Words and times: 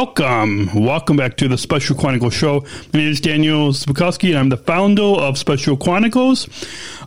Welcome. 0.00 0.70
Welcome 0.74 1.18
back 1.18 1.36
to 1.36 1.46
the 1.46 1.58
Special 1.58 1.94
Chronicles 1.94 2.32
Show. 2.32 2.64
My 2.94 3.00
name 3.00 3.08
is 3.10 3.20
Daniel 3.20 3.68
Smrokowski, 3.68 4.30
and 4.30 4.38
I'm 4.38 4.48
the 4.48 4.56
founder 4.56 5.02
of 5.02 5.36
Special 5.36 5.76
Chronicles, 5.76 6.48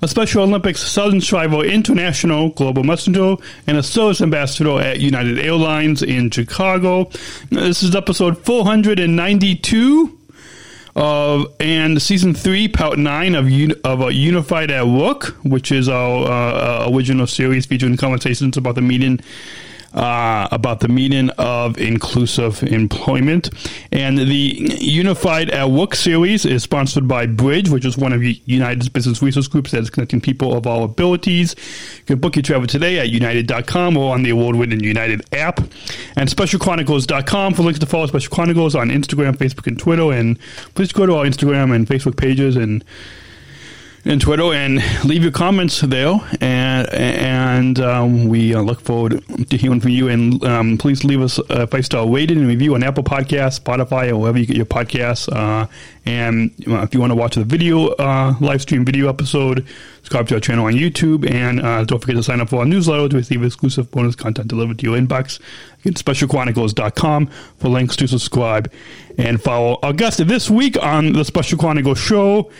a 0.03 0.07
Special 0.07 0.43
Olympics 0.43 0.79
Southern 0.79 1.19
Striver 1.19 1.65
International 1.65 2.49
Global 2.49 2.83
Messenger, 2.83 3.37
and 3.65 3.77
a 3.77 3.81
service 3.81 4.21
ambassador 4.21 4.79
at 4.79 4.99
United 4.99 5.39
Airlines 5.39 6.03
in 6.03 6.29
Chicago. 6.29 7.09
This 7.49 7.81
is 7.81 7.95
episode 7.95 8.37
492 8.45 10.19
of 10.95 11.47
and 11.59 11.99
season 11.99 12.35
three, 12.35 12.67
part 12.67 12.99
nine 12.99 13.33
of 13.33 13.47
of 13.83 14.01
uh, 14.03 14.07
Unified 14.09 14.69
at 14.69 14.85
Work, 14.85 15.29
which 15.43 15.71
is 15.71 15.89
our 15.89 16.27
uh, 16.27 16.85
uh, 16.85 16.91
original 16.93 17.25
series 17.25 17.65
featuring 17.65 17.97
conversations 17.97 18.55
about 18.55 18.75
the 18.75 18.81
meaning 18.81 19.19
uh, 19.93 20.47
about 20.51 20.79
the 20.79 20.87
meaning 20.87 21.29
of 21.31 21.77
inclusive 21.77 22.63
employment. 22.63 23.49
And 23.91 24.17
the 24.17 24.77
Unified 24.79 25.49
at 25.49 25.69
Work 25.69 25.95
series 25.95 26.45
is 26.45 26.63
sponsored 26.63 27.07
by 27.07 27.25
Bridge, 27.25 27.69
which 27.69 27.85
is 27.85 27.97
one 27.97 28.13
of 28.13 28.23
United's 28.23 28.89
business 28.89 29.21
resource 29.21 29.47
groups 29.47 29.71
that 29.71 29.81
is 29.81 29.89
connecting 29.89 30.21
people 30.21 30.55
of 30.55 30.65
all 30.65 30.83
abilities. 30.83 31.55
You 31.99 32.05
can 32.05 32.19
book 32.19 32.35
your 32.35 32.43
travel 32.43 32.67
today 32.67 32.99
at 32.99 33.09
united.com 33.09 33.97
or 33.97 34.13
on 34.13 34.23
the 34.23 34.31
award 34.31 34.55
winning 34.55 34.83
United 34.83 35.21
app. 35.33 35.59
And 36.15 36.29
specialchronicles.com 36.29 37.53
for 37.53 37.63
links 37.63 37.79
to 37.79 37.85
follow 37.85 38.07
Special 38.07 38.33
Chronicles 38.33 38.75
on 38.75 38.89
Instagram, 38.89 39.35
Facebook, 39.37 39.67
and 39.67 39.79
Twitter. 39.79 40.11
And 40.11 40.39
please 40.75 40.91
go 40.91 41.05
to 41.05 41.15
our 41.15 41.25
Instagram 41.25 41.73
and 41.73 41.87
Facebook 41.87 42.17
pages 42.17 42.55
and 42.55 42.83
and 44.05 44.19
Twitter 44.19 44.53
and 44.53 44.81
leave 45.05 45.23
your 45.23 45.31
comments 45.31 45.79
there. 45.81 46.19
And 46.41 46.93
and 46.93 47.79
um, 47.79 48.27
we 48.27 48.53
uh, 48.53 48.61
look 48.61 48.81
forward 48.81 49.23
to 49.49 49.57
hearing 49.57 49.79
from 49.79 49.91
you. 49.91 50.09
And 50.09 50.43
um, 50.43 50.77
please 50.77 51.03
leave 51.03 51.21
us 51.21 51.39
a 51.49 51.67
five 51.67 51.85
star 51.85 52.07
rating 52.09 52.39
and 52.39 52.47
review 52.47 52.75
on 52.75 52.83
Apple 52.83 53.03
Podcasts, 53.03 53.59
Spotify, 53.59 54.09
or 54.09 54.17
wherever 54.17 54.37
you 54.37 54.45
get 54.45 54.57
your 54.57 54.65
podcasts. 54.65 55.31
Uh, 55.31 55.67
and 56.05 56.51
uh, 56.67 56.81
if 56.81 56.93
you 56.93 56.99
want 56.99 57.11
to 57.11 57.15
watch 57.15 57.35
the 57.35 57.45
video 57.45 57.87
uh, 57.93 58.33
live 58.41 58.61
stream 58.61 58.83
video 58.83 59.07
episode, 59.07 59.65
subscribe 59.97 60.27
to 60.27 60.35
our 60.35 60.41
channel 60.41 60.65
on 60.65 60.73
YouTube. 60.73 61.29
And 61.29 61.61
uh, 61.61 61.85
don't 61.85 61.99
forget 61.99 62.17
to 62.17 62.23
sign 62.23 62.41
up 62.41 62.49
for 62.49 62.57
our 62.57 62.65
newsletter 62.65 63.07
to 63.07 63.15
receive 63.15 63.43
exclusive 63.43 63.89
bonus 63.91 64.15
content 64.15 64.49
delivered 64.49 64.79
to 64.79 64.85
your 64.85 64.97
inbox. 64.99 65.39
Again, 65.79 65.93
specialchronicles.com 65.93 67.27
for 67.57 67.69
links 67.69 67.95
to 67.97 68.07
subscribe 68.07 68.71
and 69.17 69.41
follow 69.41 69.79
Augusta 69.81 70.25
this 70.25 70.49
week 70.49 70.81
on 70.83 71.13
the 71.13 71.23
Special 71.23 71.57
Chronicles 71.57 71.99
show. 71.99 72.51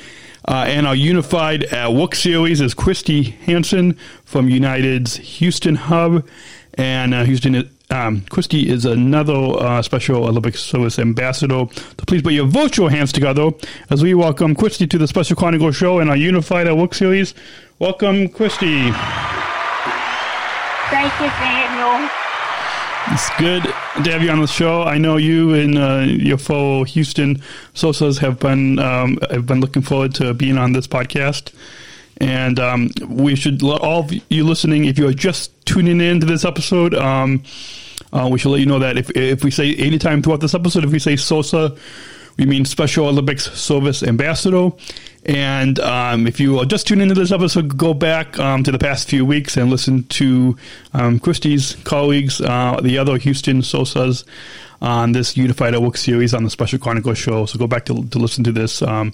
Uh, 0.45 0.65
and 0.67 0.85
our 0.85 0.95
Unified 0.95 1.71
Work 1.89 2.15
series 2.15 2.59
is 2.59 2.73
Christy 2.73 3.23
Hansen 3.23 3.97
from 4.25 4.49
United's 4.49 5.15
Houston 5.17 5.75
Hub. 5.75 6.27
And 6.73 7.13
uh, 7.13 7.23
Houston, 7.23 7.69
um, 7.89 8.21
Christy 8.29 8.67
is 8.67 8.83
another 8.83 9.33
uh, 9.33 9.81
Special 9.81 10.25
Olympics 10.25 10.61
Service 10.61 10.99
ambassador. 10.99 11.65
So 11.73 12.03
please 12.07 12.21
put 12.21 12.33
your 12.33 12.47
virtual 12.47 12.89
hands 12.89 13.13
together 13.13 13.51
as 13.89 14.03
we 14.03 14.13
welcome 14.13 14.55
Christy 14.55 14.87
to 14.87 14.97
the 14.97 15.07
Special 15.07 15.35
Chronicles 15.35 15.75
show 15.75 15.99
and 15.99 16.09
our 16.09 16.17
Unified 16.17 16.67
at 16.67 16.75
Work 16.75 16.93
series. 16.93 17.33
Welcome, 17.79 18.27
Christy. 18.27 18.91
Thank 20.89 21.13
you, 21.21 21.27
Daniel. 21.39 22.22
It's 23.11 23.29
good 23.37 23.63
to 23.63 24.11
have 24.11 24.23
you 24.23 24.29
on 24.31 24.39
the 24.39 24.47
show. 24.47 24.83
I 24.83 24.97
know 24.97 25.17
you 25.17 25.53
and 25.53 25.77
uh, 25.77 26.05
your 26.07 26.37
fellow 26.37 26.85
Houston 26.85 27.35
Sosas 27.73 28.17
have 28.19 28.39
been 28.39 28.79
um, 28.79 29.17
have 29.29 29.45
been 29.45 29.59
looking 29.59 29.81
forward 29.81 30.15
to 30.15 30.33
being 30.33 30.57
on 30.57 30.71
this 30.71 30.87
podcast, 30.87 31.53
and 32.17 32.59
um, 32.59 32.89
we 33.07 33.35
should 33.35 33.61
let 33.61 33.81
all 33.81 33.99
of 34.05 34.13
you 34.29 34.45
listening, 34.45 34.85
if 34.85 34.97
you 34.97 35.07
are 35.07 35.13
just 35.13 35.65
tuning 35.65 35.99
in 35.99 36.21
to 36.21 36.25
this 36.25 36.45
episode, 36.45 36.93
um, 36.95 37.43
uh, 38.13 38.29
we 38.31 38.39
should 38.39 38.49
let 38.51 38.61
you 38.61 38.65
know 38.65 38.79
that 38.79 38.97
if 38.97 39.09
if 39.17 39.43
we 39.43 39.51
say 39.51 39.75
anytime 39.75 40.21
throughout 40.21 40.39
this 40.39 40.55
episode, 40.55 40.85
if 40.85 40.91
we 40.91 40.99
say 40.99 41.17
Sosa, 41.17 41.75
we 42.37 42.45
mean 42.45 42.65
Special 42.65 43.07
Olympics 43.07 43.51
Service 43.53 44.03
Ambassador. 44.03 44.71
And 45.25 45.79
um, 45.79 46.27
if 46.27 46.39
you 46.39 46.59
are 46.59 46.65
just 46.65 46.87
tuning 46.87 47.03
into 47.03 47.15
this 47.15 47.31
episode, 47.31 47.77
go 47.77 47.93
back 47.93 48.37
um, 48.39 48.63
to 48.63 48.71
the 48.71 48.79
past 48.79 49.09
few 49.09 49.25
weeks 49.25 49.55
and 49.55 49.69
listen 49.69 50.03
to 50.05 50.57
um, 50.93 51.19
Christie's 51.19 51.75
colleagues, 51.83 52.41
uh, 52.41 52.79
the 52.81 52.97
other 52.97 53.17
Houston 53.17 53.61
Sosas, 53.61 54.25
on 54.81 55.13
this 55.13 55.37
Unified 55.37 55.73
at 55.73 55.81
Work 55.81 55.95
series 55.95 56.33
on 56.33 56.43
the 56.43 56.49
Special 56.49 56.77
Chronicles 56.77 57.17
show. 57.17 57.45
So 57.45 57.57
go 57.57 57.67
back 57.67 57.85
to, 57.85 58.05
to 58.05 58.19
listen 58.19 58.43
to 58.43 58.51
this. 58.51 58.81
Um, 58.81 59.13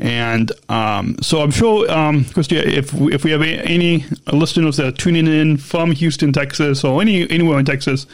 and 0.00 0.50
um, 0.70 1.16
so 1.20 1.42
I'm 1.42 1.50
sure, 1.50 1.90
um, 1.90 2.24
Christy, 2.24 2.56
if 2.56 2.94
we, 2.94 3.12
if 3.12 3.22
we 3.22 3.32
have 3.32 3.42
any 3.42 4.06
listeners 4.32 4.78
that 4.78 4.86
are 4.86 4.92
tuning 4.92 5.26
in 5.26 5.58
from 5.58 5.92
Houston, 5.92 6.32
Texas, 6.32 6.82
or 6.84 7.02
any 7.02 7.30
anywhere 7.30 7.58
in 7.58 7.66
Texas, 7.66 8.06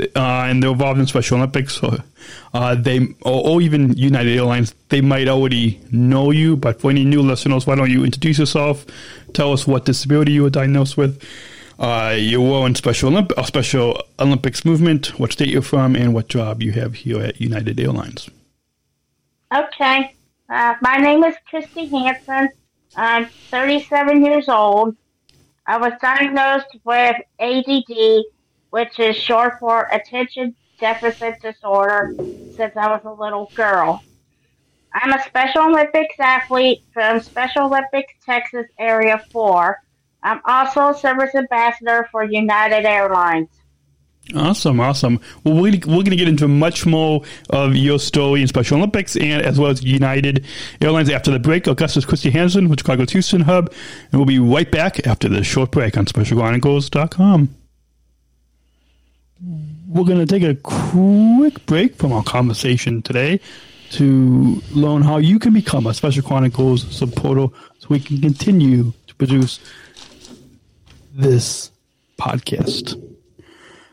uh, 0.00 0.06
and 0.14 0.62
they're 0.62 0.70
involved 0.70 1.00
in 1.00 1.06
Special 1.08 1.38
Olympics, 1.38 1.82
or 1.82 1.98
uh, 2.54 2.76
they 2.76 3.08
or, 3.22 3.48
or 3.48 3.60
even 3.60 3.92
United 3.94 4.36
Airlines, 4.36 4.72
they 4.88 5.00
might 5.00 5.26
already 5.26 5.80
know 5.90 6.30
you. 6.30 6.56
But 6.56 6.80
for 6.80 6.92
any 6.92 7.04
new 7.04 7.22
listeners, 7.22 7.66
why 7.66 7.74
don't 7.74 7.90
you 7.90 8.04
introduce 8.04 8.38
yourself? 8.38 8.86
Tell 9.34 9.52
us 9.52 9.66
what 9.66 9.84
disability 9.84 10.32
you 10.32 10.44
were 10.44 10.50
diagnosed 10.50 10.96
with. 10.96 11.20
Uh, 11.76 12.14
you 12.16 12.40
were 12.40 12.64
in 12.68 12.76
Special 12.76 13.10
Olymp- 13.10 13.32
uh, 13.36 13.42
Special 13.42 14.00
Olympics 14.20 14.64
movement, 14.64 15.18
what 15.18 15.32
state 15.32 15.48
you're 15.48 15.60
from, 15.60 15.96
and 15.96 16.14
what 16.14 16.28
job 16.28 16.62
you 16.62 16.70
have 16.70 16.94
here 16.94 17.20
at 17.20 17.40
United 17.40 17.80
Airlines. 17.80 18.30
Okay. 19.52 20.14
Uh, 20.52 20.74
my 20.82 20.98
name 20.98 21.24
is 21.24 21.34
Christy 21.48 21.86
Hansen. 21.86 22.50
I'm 22.94 23.30
37 23.50 24.22
years 24.22 24.50
old. 24.50 24.94
I 25.66 25.78
was 25.78 25.94
diagnosed 26.02 26.76
with 26.84 27.16
ADD, 27.38 28.24
which 28.68 28.98
is 28.98 29.16
short 29.16 29.54
for 29.60 29.88
Attention 29.90 30.54
Deficit 30.78 31.40
Disorder, 31.40 32.14
since 32.54 32.76
I 32.76 32.88
was 32.88 33.00
a 33.06 33.10
little 33.10 33.50
girl. 33.54 34.02
I'm 34.92 35.14
a 35.14 35.22
Special 35.22 35.62
Olympics 35.62 36.16
athlete 36.20 36.80
from 36.92 37.20
Special 37.20 37.64
Olympics 37.64 38.12
Texas 38.22 38.66
Area 38.78 39.24
4. 39.32 39.78
I'm 40.22 40.42
also 40.44 40.90
a 40.90 40.94
service 40.94 41.34
ambassador 41.34 42.10
for 42.12 42.24
United 42.24 42.84
Airlines. 42.84 43.48
Awesome, 44.34 44.80
awesome. 44.80 45.20
Well, 45.44 45.54
we're, 45.54 45.72
we're 45.72 45.78
going 45.78 46.10
to 46.10 46.16
get 46.16 46.28
into 46.28 46.46
much 46.48 46.86
more 46.86 47.22
of 47.50 47.74
your 47.74 47.98
story 47.98 48.40
in 48.40 48.48
Special 48.48 48.78
Olympics 48.78 49.16
and 49.16 49.42
as 49.44 49.58
well 49.58 49.70
as 49.70 49.82
United 49.82 50.44
Airlines 50.80 51.10
after 51.10 51.30
the 51.30 51.38
break. 51.38 51.66
Augustus 51.66 52.04
Christy 52.04 52.30
Hansen 52.30 52.68
with 52.68 52.78
Chicago's 52.80 53.10
Houston 53.10 53.42
Hub, 53.42 53.72
and 54.10 54.20
we'll 54.20 54.24
be 54.24 54.38
right 54.38 54.70
back 54.70 55.06
after 55.06 55.28
this 55.28 55.46
short 55.46 55.72
break 55.72 55.98
on 55.98 56.06
SpecialChronicles.com. 56.06 57.54
We're 59.88 60.04
going 60.04 60.24
to 60.24 60.26
take 60.26 60.44
a 60.44 60.54
quick 60.54 61.66
break 61.66 61.96
from 61.96 62.12
our 62.12 62.22
conversation 62.22 63.02
today 63.02 63.40
to 63.90 64.62
learn 64.70 65.02
how 65.02 65.18
you 65.18 65.38
can 65.38 65.52
become 65.52 65.86
a 65.86 65.92
Special 65.92 66.22
Chronicles 66.22 66.90
supporter 66.94 67.48
so 67.80 67.88
we 67.90 68.00
can 68.00 68.20
continue 68.20 68.92
to 69.08 69.14
produce 69.16 69.58
this 71.14 71.70
podcast. 72.18 73.11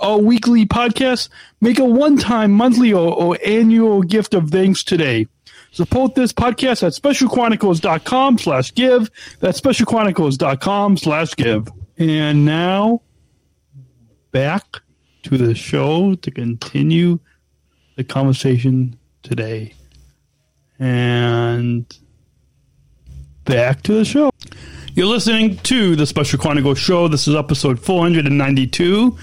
our 0.00 0.18
weekly 0.18 0.66
podcast, 0.66 1.28
make 1.60 1.78
a 1.78 1.84
one 1.84 2.16
time, 2.16 2.52
monthly, 2.52 2.92
or, 2.92 3.14
or 3.14 3.38
annual 3.44 4.02
gift 4.02 4.34
of 4.34 4.50
thanks 4.50 4.82
today. 4.82 5.28
Support 5.72 6.16
this 6.16 6.32
podcast 6.32 6.82
at 6.82 6.92
specialchronicles.com 6.94 8.38
slash 8.38 8.74
give. 8.74 9.10
That's 9.38 9.60
specialchronicles.com 9.60 10.96
slash 10.96 11.36
give. 11.36 11.68
And 11.96 12.44
now 12.44 13.02
back 14.32 14.80
to 15.22 15.36
the 15.36 15.54
show 15.54 16.14
to 16.16 16.30
continue 16.30 17.20
the 17.96 18.04
conversation 18.04 18.98
today. 19.22 19.74
And 20.78 21.86
back 23.44 23.82
to 23.82 23.92
the 23.92 24.04
show. 24.04 24.30
You're 24.94 25.06
listening 25.06 25.56
to 25.58 25.94
the 25.94 26.04
Special 26.04 26.38
Chronicles 26.38 26.78
show. 26.78 27.06
This 27.06 27.28
is 27.28 27.34
episode 27.36 27.78
492. 27.78 29.16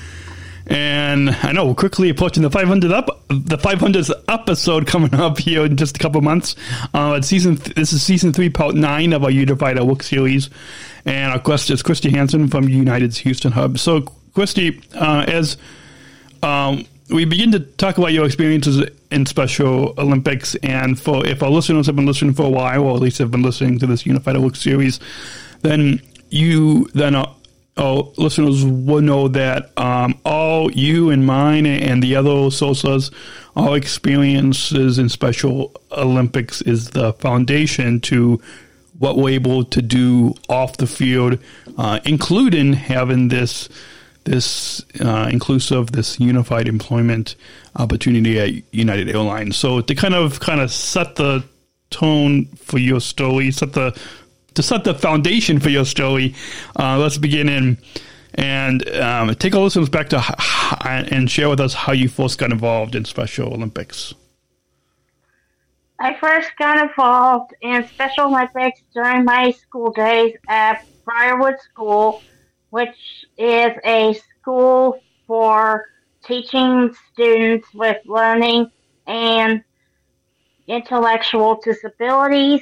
And 0.70 1.30
I 1.30 1.54
know 1.54 1.68
we're 1.68 1.76
quickly 1.76 2.10
approaching 2.10 2.44
the 2.44 2.50
500 2.50 2.92
up, 2.92 3.08
the 3.30 3.58
500th 3.58 4.12
episode 4.28 4.86
coming 4.86 5.14
up 5.14 5.38
here 5.40 5.66
in 5.66 5.78
just 5.78 5.96
a 5.96 6.00
couple 6.00 6.22
months. 6.22 6.56
Uh, 6.94 7.22
season. 7.22 7.56
Th- 7.56 7.76
this 7.76 7.94
is 7.94 8.04
season 8.04 8.34
three, 8.34 8.50
part 8.50 8.76
nine 8.76 9.14
of 9.14 9.24
our 9.24 9.32
Unified 9.32 9.80
Work 9.82 10.04
series, 10.04 10.50
and 11.06 11.32
our 11.32 11.40
guest 11.40 11.70
is 11.70 11.82
Christy 11.82 12.10
Hansen 12.12 12.50
from 12.50 12.68
United's 12.68 13.18
Houston 13.20 13.54
Hub. 13.54 13.80
So, 13.80 14.02
Christy, 14.34 14.82
uh, 14.94 15.24
as 15.28 15.56
um, 16.44 16.86
we 17.10 17.24
begin 17.24 17.54
to 17.54 17.60
talk 17.60 17.98
about 17.98 18.12
your 18.12 18.26
experiences 18.26 18.84
in 19.10 19.26
Special 19.26 19.94
Olympics, 19.98 20.56
and 20.56 21.00
for 21.00 21.26
if 21.26 21.42
our 21.42 21.50
listeners 21.50 21.86
have 21.86 21.96
been 21.96 22.06
listening 22.06 22.34
for 22.34 22.44
a 22.44 22.50
while, 22.50 22.84
or 22.84 22.96
at 22.96 23.02
least 23.02 23.20
have 23.20 23.32
been 23.32 23.42
listening 23.42 23.80
to 23.80 23.88
this 23.88 24.06
Unified 24.06 24.38
Work 24.38 24.58
series, 24.58 25.00
then 25.62 26.02
you 26.30 26.90
then. 26.94 27.16
Oh, 27.78 28.12
listeners 28.18 28.66
will 28.66 29.02
know 29.02 29.28
that 29.28 29.72
um, 29.78 30.20
all 30.26 30.72
you 30.72 31.12
and 31.12 31.26
mine 31.26 31.68
and 31.68 32.02
the 32.02 32.16
other 32.16 32.30
SOSAs, 32.30 33.14
all 33.56 33.76
experiences 33.76 34.98
in 34.98 35.10
Special 35.10 35.72
Olympics 35.92 36.62
is 36.64 36.90
the 36.90 37.14
foundation 37.14 38.00
to 38.02 38.42
what 38.98 39.18
we're 39.18 39.36
able 39.36 39.64
to 39.66 39.82
do 39.82 40.34
off 40.50 40.78
the 40.78 40.88
field, 40.88 41.38
uh, 41.78 42.00
including 42.06 42.74
having 42.74 43.28
this 43.28 43.70
this 44.24 44.84
uh, 45.00 45.30
inclusive, 45.32 45.92
this 45.92 46.20
unified 46.20 46.68
employment 46.68 47.36
opportunity 47.78 48.40
at 48.40 48.74
United 48.74 49.08
Airlines. 49.08 49.56
So 49.56 49.82
to 49.82 49.96
kind 49.96 50.14
of 50.14 50.40
kind 50.40 50.60
of 50.60 50.72
set 50.72 51.16
the 51.16 51.44
tone 51.90 52.46
for 52.58 52.78
your 52.78 53.00
story, 53.00 53.52
set 53.52 53.74
the 53.74 53.98
to 54.58 54.64
set 54.64 54.84
the 54.84 54.94
foundation 54.96 55.60
for 55.60 55.70
your 55.70 55.86
story, 55.86 56.34
uh, 56.80 56.98
let's 56.98 57.20
begin 57.20 57.48
in 57.48 57.78
and 58.34 58.90
um, 58.98 59.34
take 59.36 59.54
a 59.54 59.60
listen 59.60 59.86
back 59.86 60.10
to 60.10 60.36
and 60.82 61.30
share 61.30 61.48
with 61.48 61.60
us 61.60 61.76
how 61.76 61.94
you 61.94 62.10
first 62.10 62.40
got 62.40 62.52
involved 62.52 62.96
in 62.96 63.06
Special 63.06 63.54
Olympics. 63.54 64.16
I 66.00 66.16
first 66.16 66.50
got 66.58 66.82
involved 66.82 67.54
in 67.62 67.88
Special 67.88 68.26
Olympics 68.26 68.82
during 68.94 69.26
my 69.26 69.52
school 69.52 69.92
days 69.92 70.36
at 70.50 70.86
Briarwood 71.06 71.60
School, 71.60 72.24
which 72.72 72.98
is 73.38 73.72
a 73.86 74.20
school 74.40 75.00
for 75.28 75.86
teaching 76.26 76.96
students 77.14 77.68
with 77.76 77.98
learning 78.06 78.72
and 79.06 79.64
intellectual 80.68 81.62
disabilities. 81.64 82.62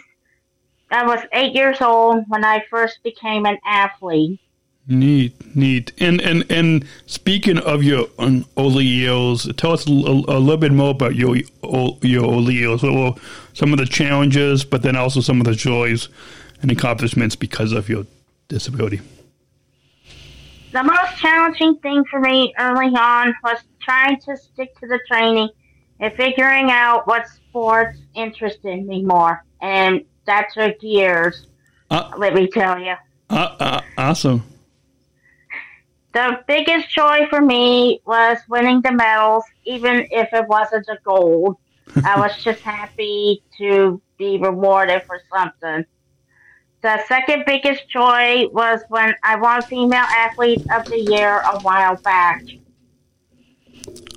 I 0.96 1.04
was 1.04 1.20
eight 1.34 1.54
years 1.54 1.82
old 1.82 2.24
when 2.30 2.46
I 2.46 2.64
first 2.70 3.04
became 3.04 3.46
an 3.46 3.58
athlete. 3.66 4.40
Neat, 4.88 5.54
neat. 5.54 5.92
And 6.00 6.22
and 6.22 6.50
and 6.50 6.86
speaking 7.06 7.58
of 7.58 7.84
your 7.84 8.08
um, 8.18 8.46
early 8.58 8.86
years, 8.86 9.46
tell 9.58 9.74
us 9.74 9.86
a, 9.88 9.92
a 9.92 10.40
little 10.40 10.56
bit 10.56 10.72
more 10.72 10.92
about 10.92 11.16
your 11.16 11.36
your 12.02 12.24
early 12.24 12.54
years. 12.54 12.82
What 12.82 12.94
were 12.94 13.14
some 13.52 13.74
of 13.74 13.80
the 13.80 13.86
challenges, 13.86 14.64
but 14.64 14.84
then 14.84 14.96
also 14.96 15.20
some 15.20 15.42
of 15.42 15.48
the 15.48 15.54
joys 15.54 16.08
and 16.62 16.72
accomplishments 16.72 17.36
because 17.36 17.74
of 17.74 17.90
your 17.90 18.06
disability? 18.48 19.02
The 20.72 20.84
most 20.84 21.18
challenging 21.18 21.76
thing 21.80 22.06
for 22.10 22.22
me 22.22 22.54
early 22.58 22.96
on 22.96 23.34
was 23.44 23.58
trying 23.82 24.20
to 24.22 24.38
stick 24.38 24.80
to 24.80 24.88
the 24.88 25.00
training 25.10 25.50
and 26.00 26.14
figuring 26.14 26.72
out 26.72 27.06
what 27.06 27.28
sports 27.28 28.00
interested 28.14 28.86
me 28.86 29.04
more. 29.04 29.44
And 29.62 30.06
that 30.26 30.48
took 30.54 30.76
years, 30.82 31.48
Uh, 31.90 32.12
let 32.18 32.34
me 32.34 32.48
tell 32.48 32.80
you. 32.80 32.96
uh, 33.30 33.56
uh, 33.60 33.82
awesome. 33.98 34.44
The 36.14 36.40
biggest 36.48 36.90
joy 36.90 37.28
for 37.30 37.42
me 37.42 38.00
was 38.06 38.38
winning 38.48 38.82
the 38.82 38.92
medals, 38.92 39.44
even 39.66 40.08
if 40.12 40.30
it 40.34 40.48
wasn't 40.48 40.88
a 40.88 40.98
gold. 41.04 41.58
I 42.04 42.18
was 42.20 42.32
just 42.44 42.62
happy 42.62 43.44
to 43.58 44.02
be 44.18 44.38
rewarded 44.38 45.04
for 45.04 45.20
something. 45.34 45.86
The 46.82 47.04
second 47.08 47.44
biggest 47.46 47.90
joy 47.90 48.48
was 48.52 48.82
when 48.90 49.14
I 49.24 49.36
won 49.38 49.62
Female 49.64 50.06
Athlete 50.08 50.62
of 50.74 50.86
the 50.86 51.00
Year 51.00 51.40
a 51.42 51.60
while 51.62 51.96
back. 51.98 52.44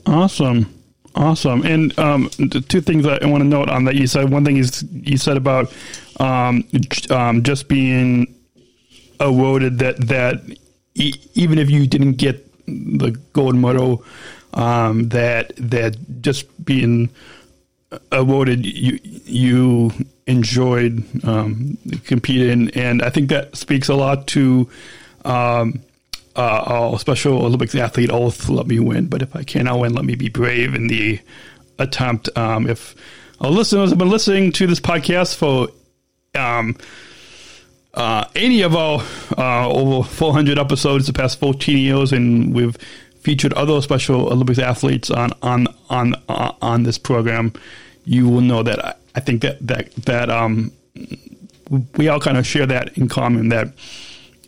Awesome. 0.06 0.77
Awesome. 1.14 1.62
And 1.64 1.99
um, 1.99 2.28
two 2.69 2.81
things 2.81 3.06
I 3.06 3.25
want 3.26 3.43
to 3.43 3.49
note 3.49 3.69
on 3.69 3.84
that 3.84 3.96
you 3.96 4.06
said. 4.06 4.31
One 4.31 4.44
thing 4.44 4.56
is 4.56 4.84
you 4.93 5.16
said 5.16 5.37
about 5.37 5.72
um, 6.20 6.69
um, 7.10 7.43
just 7.43 7.69
being 7.69 8.34
awarded 9.20 9.78
that 9.81 9.96
that 10.08 10.43
e- 10.94 11.14
even 11.34 11.58
if 11.58 11.70
you 11.70 11.87
didn't 11.87 12.14
get 12.14 12.44
the 12.66 13.19
gold 13.32 13.56
medal, 13.56 14.05
um, 14.55 15.08
that 15.08 15.52
that 15.56 15.96
just 16.20 16.64
being 16.64 17.11
awarded 18.12 18.64
you 18.66 18.99
you 19.02 19.90
enjoyed 20.26 21.04
um, 21.25 21.78
competing, 22.04 22.70
and 22.70 23.02
I 23.02 23.11
think 23.11 23.28
that 23.31 23.56
speaks 23.56 23.88
a 23.88 23.94
lot 23.94 24.26
to 24.28 24.69
um, 25.25 25.81
uh, 26.38 26.96
Special 26.99 27.44
Olympics 27.44 27.75
athlete 27.75 28.11
oath. 28.11 28.49
Let 28.49 28.67
me 28.67 28.79
win, 28.79 29.08
but 29.08 29.23
if 29.23 29.35
I 29.35 29.43
cannot 29.43 29.81
win, 29.81 29.93
let 29.93 30.05
me 30.05 30.14
be 30.14 30.29
brave 30.29 30.75
in 30.75 30.87
the 30.87 31.20
attempt. 31.79 32.29
Um, 32.37 32.69
if 32.69 32.94
our 33.40 33.50
listeners 33.50 33.90
have 33.90 33.99
been 33.99 34.11
listening 34.11 34.52
to 34.52 34.67
this 34.67 34.81
podcast 34.81 35.35
for 35.35 35.69
um, 36.38 36.76
uh, 37.95 38.25
any 38.35 38.62
of 38.62 38.76
our 38.76 39.02
uh, 39.37 39.68
over 39.68 40.09
400 40.09 40.59
episodes 40.59 41.07
the 41.07 41.12
past 41.12 41.40
14 41.40 41.76
years, 41.76 42.12
and 42.12 42.54
we've 42.54 42.76
featured 43.21 43.52
other 43.54 43.80
Special 43.83 44.33
Olympics 44.33 44.59
athletes 44.59 45.11
on 45.11 45.33
on 45.42 45.66
on 45.90 46.14
uh, 46.28 46.52
on 46.62 46.85
this 46.85 46.99
program, 46.99 47.52
you 48.04 48.28
will 48.28 48.40
know 48.40 48.62
that 48.62 48.85
I, 48.85 48.95
I 49.16 49.21
think 49.21 49.42
that 49.42 49.66
that 49.66 49.92
that 50.07 50.30
um, 50.30 50.73
we 51.97 52.09
all 52.09 52.21
kind 52.21 52.38
of 52.38 52.47
share 52.47 52.66
that 52.66 52.97
in 52.97 53.09
common 53.09 53.49
that 53.49 53.73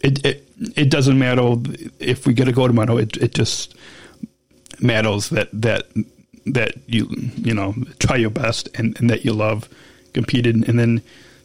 it 0.02 0.25
it, 0.25 0.50
it 0.76 0.90
doesn't 0.90 1.19
matter 1.19 1.55
if 1.99 2.26
we 2.26 2.35
get 2.35 2.49
a 2.49 2.52
gold 2.52 2.75
medal. 2.75 2.99
It 2.99 3.17
it 3.17 3.35
just 3.35 3.75
matters 4.81 5.31
that 5.31 5.49
that 5.52 5.85
that 6.47 6.75
you 6.87 7.09
you 7.37 7.55
know 7.55 7.75
try 7.99 8.17
your 8.17 8.31
best 8.31 8.69
and, 8.75 8.99
and 9.00 9.11
that 9.11 9.25
you 9.25 9.33
love 9.33 9.69
competing. 10.12 10.64
And 10.69 10.79
then 10.79 11.02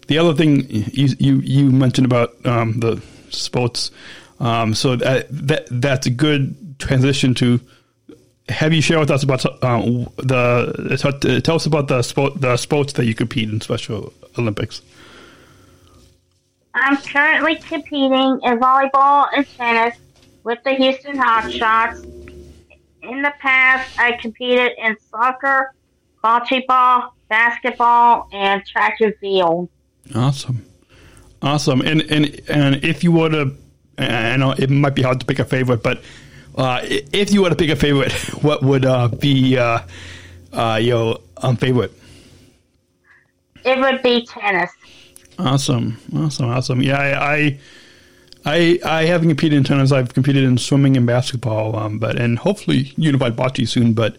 the 0.07 0.17
other 0.17 0.33
thing 0.33 0.65
you 0.69 1.15
you, 1.19 1.35
you 1.37 1.71
mentioned 1.71 2.05
about 2.05 2.33
um, 2.45 2.79
the 2.79 3.01
sports. 3.29 3.91
Um, 4.39 4.73
so 4.73 4.97
that, 4.97 5.27
that 5.29 5.67
that's 5.71 6.07
a 6.07 6.09
good 6.09 6.77
transition 6.77 7.33
to 7.35 7.61
have 8.49 8.73
you 8.73 8.81
share 8.81 8.99
with 8.99 9.09
us 9.09 9.23
about 9.23 9.45
uh, 9.45 9.79
the 10.17 11.41
tell 11.43 11.55
us 11.55 11.65
about 11.65 11.87
the 11.87 12.01
sport 12.01 12.41
the 12.41 12.57
sports 12.57 12.93
that 12.93 13.05
you 13.05 13.15
compete 13.15 13.49
in 13.49 13.61
Special 13.61 14.13
Olympics. 14.37 14.81
I'm 16.75 16.97
currently 16.97 17.55
competing 17.55 18.39
in 18.43 18.59
volleyball 18.59 19.27
and 19.33 19.47
tennis 19.57 19.97
with 20.43 20.59
the 20.65 20.71
Houston 20.71 21.15
Hotshots. 21.17 22.03
In 23.01 23.21
the 23.21 23.33
past, 23.39 23.97
I 23.97 24.13
competed 24.13 24.73
in 24.77 24.97
soccer, 25.09 25.73
volleyball, 26.21 27.11
basketball, 27.29 28.27
and 28.33 28.65
track 28.65 28.97
and 28.99 29.15
field. 29.21 29.69
Awesome, 30.13 30.65
awesome. 31.41 31.79
And 31.81 32.01
and 32.11 32.41
and 32.49 32.83
if 32.83 33.05
you 33.05 33.13
were 33.13 33.29
to, 33.29 33.55
I 33.97 34.35
know 34.35 34.51
it 34.51 34.69
might 34.69 34.95
be 34.95 35.01
hard 35.01 35.21
to 35.21 35.25
pick 35.25 35.39
a 35.39 35.45
favorite, 35.45 35.81
but 35.81 36.03
uh, 36.57 36.81
if 36.83 37.31
you 37.31 37.43
were 37.43 37.49
to 37.49 37.55
pick 37.55 37.69
a 37.69 37.75
favorite, 37.75 38.11
what 38.43 38.63
would 38.63 38.85
uh, 38.85 39.07
be 39.07 39.57
uh, 39.57 39.79
uh, 40.51 40.79
your 40.81 41.19
um, 41.37 41.55
favorite? 41.55 41.93
It 43.63 43.79
would 43.79 44.03
be 44.03 44.25
tennis. 44.25 44.71
Awesome, 45.37 45.97
awesome, 46.15 46.49
awesome. 46.49 46.81
Yeah, 46.81 47.19
I, 47.21 47.59
I 48.45 48.79
I 48.85 49.05
haven't 49.05 49.27
competed 49.27 49.57
in 49.57 49.63
tennis. 49.63 49.91
I've 49.91 50.13
competed 50.13 50.43
in 50.43 50.57
swimming 50.57 50.95
and 50.95 51.05
basketball, 51.05 51.75
um, 51.75 51.99
but 51.99 52.17
and 52.17 52.37
hopefully 52.37 52.93
unified 52.95 53.35
bocce 53.35 53.67
soon. 53.67 53.93
But 53.93 54.17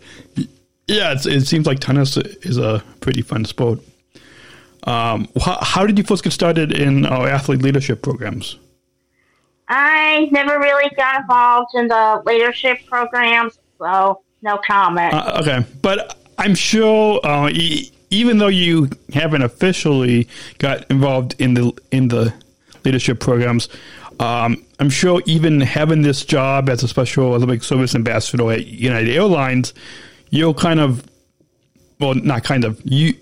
yeah, 0.86 1.14
it 1.16 1.46
seems 1.46 1.66
like 1.66 1.80
tennis 1.80 2.16
is 2.16 2.58
a 2.58 2.82
pretty 3.00 3.22
fun 3.22 3.44
sport. 3.44 3.80
Um, 4.84 5.28
how, 5.40 5.58
how 5.62 5.86
did 5.86 5.98
you 5.98 6.04
first 6.04 6.22
get 6.22 6.32
started 6.32 6.72
in 6.72 7.06
our 7.06 7.28
athlete 7.28 7.62
leadership 7.62 8.02
programs? 8.02 8.58
I 9.68 10.28
never 10.30 10.60
really 10.60 10.90
got 10.96 11.22
involved 11.22 11.70
in 11.74 11.88
the 11.88 12.22
leadership 12.24 12.86
programs, 12.86 13.58
so 13.78 14.22
no 14.42 14.58
comment. 14.64 15.12
Uh, 15.12 15.40
okay, 15.40 15.66
but 15.82 16.18
I'm 16.38 16.54
sure 16.54 17.20
uh, 17.26 17.48
e- 17.48 17.90
even 18.10 18.38
though 18.38 18.48
you 18.48 18.90
haven't 19.12 19.42
officially 19.42 20.28
got 20.58 20.88
involved 20.90 21.34
in 21.38 21.54
the 21.54 21.72
in 21.90 22.08
the 22.08 22.32
leadership 22.84 23.20
programs, 23.20 23.68
um, 24.20 24.64
I'm 24.78 24.90
sure 24.90 25.22
even 25.26 25.60
having 25.60 26.02
this 26.02 26.24
job 26.24 26.68
as 26.68 26.82
a 26.82 26.88
Special 26.88 27.34
Olympic 27.34 27.62
Service 27.62 27.94
Ambassador 27.94 28.52
at 28.52 28.66
United 28.66 29.10
Airlines, 29.10 29.74
you'll 30.30 30.54
kind 30.54 30.80
of, 30.80 31.04
well, 31.98 32.14
not 32.14 32.44
kind 32.44 32.64
of, 32.64 32.80
you 32.84 33.14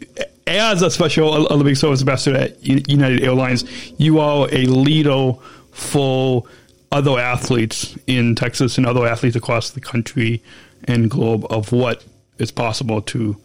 as 0.47 0.83
a 0.83 0.91
Special 0.91 1.51
Olympic 1.53 1.77
Service 1.77 2.01
Ambassador 2.01 2.37
at 2.37 2.63
United 2.63 3.23
Airlines, 3.23 3.65
you 3.99 4.21
are 4.21 4.49
a 4.53 4.67
leader 4.67 5.33
for 5.73 6.45
other 6.93 7.19
athletes 7.19 7.97
in 8.07 8.35
Texas 8.35 8.79
and 8.79 8.87
other 8.87 9.07
athletes 9.07 9.35
across 9.35 9.71
the 9.71 9.81
country 9.81 10.43
and 10.85 11.11
globe 11.11 11.47
of 11.51 11.73
what 11.73 12.05
is 12.39 12.51
possible 12.51 13.01
to 13.01 13.37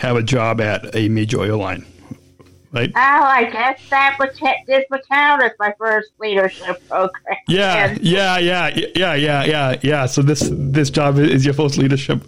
have 0.00 0.16
a 0.16 0.22
job 0.22 0.60
at 0.60 0.96
a 0.96 1.08
major 1.08 1.44
airline 1.44 1.84
right? 2.72 2.90
Oh, 2.94 3.00
I 3.00 3.50
guess 3.50 3.80
that 3.90 4.16
would 4.18 4.34
t- 4.34 4.64
this 4.66 4.84
would 4.90 5.06
count 5.08 5.42
as 5.42 5.52
my 5.58 5.74
first 5.78 6.10
leadership 6.18 6.86
program. 6.88 7.36
Yeah, 7.48 7.96
yeah, 8.00 8.38
yeah, 8.38 8.68
yeah, 8.94 9.14
yeah, 9.14 9.44
yeah, 9.44 9.76
yeah. 9.82 10.06
So 10.06 10.22
this 10.22 10.48
this 10.52 10.90
job 10.90 11.18
is 11.18 11.44
your 11.44 11.54
first 11.54 11.78
leadership 11.78 12.22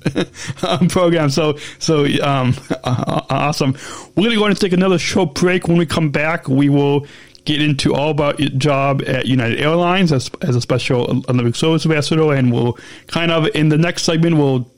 um, 0.64 0.88
program. 0.88 1.30
So 1.30 1.56
so 1.78 2.06
um, 2.22 2.54
awesome. 2.84 3.76
We're 4.16 4.24
gonna 4.24 4.36
go 4.36 4.46
and 4.46 4.60
take 4.60 4.72
another 4.72 4.98
short 4.98 5.34
break. 5.34 5.68
When 5.68 5.76
we 5.76 5.86
come 5.86 6.10
back, 6.10 6.48
we 6.48 6.68
will 6.68 7.06
get 7.44 7.60
into 7.60 7.94
all 7.94 8.10
about 8.10 8.38
your 8.38 8.50
job 8.50 9.02
at 9.06 9.26
United 9.26 9.60
Airlines 9.60 10.12
as, 10.12 10.30
as 10.42 10.54
a 10.54 10.60
special 10.60 11.22
Olympic 11.28 11.56
service 11.56 11.84
ambassador, 11.84 12.32
and 12.32 12.52
we'll 12.52 12.78
kind 13.06 13.30
of 13.30 13.48
in 13.54 13.68
the 13.68 13.78
next 13.78 14.02
segment 14.02 14.36
we'll 14.36 14.70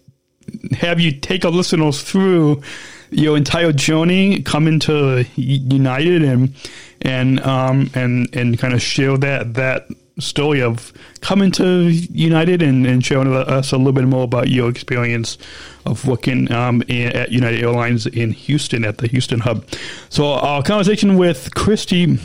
have 0.73 1.01
you 1.01 1.13
take 1.13 1.45
our 1.45 1.51
listeners 1.51 2.03
through 2.03 2.63
your 3.11 3.37
entire 3.37 3.73
journey 3.73 4.43
coming 4.43 4.79
to 4.81 5.25
United 5.37 6.23
and 6.23 6.55
and 7.03 7.41
um, 7.41 7.91
and 7.95 8.35
and 8.35 8.59
kind 8.59 8.75
of 8.75 8.83
share 8.83 9.17
that 9.19 9.55
that 9.55 9.89
story 10.19 10.63
of 10.63 10.93
coming 11.21 11.51
to 11.51 11.89
United 11.91 12.63
and, 12.63 12.87
and 12.87 13.05
showing 13.05 13.33
us 13.33 13.73
a 13.73 13.77
little 13.77 13.93
bit 13.93 14.05
more 14.05 14.25
about 14.25 14.49
your 14.49 14.71
experience 14.71 15.39
of 15.87 16.07
working 16.07 16.51
um, 16.53 16.83
at 16.89 17.33
United 17.33 17.61
Airlines 17.63 18.07
in 18.07 18.31
Houston 18.31 18.85
at 18.85 18.99
the 18.99 19.09
Houston 19.09 19.41
hub. 19.41 19.65
So 20.11 20.27
our 20.27 20.63
conversation 20.63 21.19
with 21.19 21.55
Christy 21.55 22.19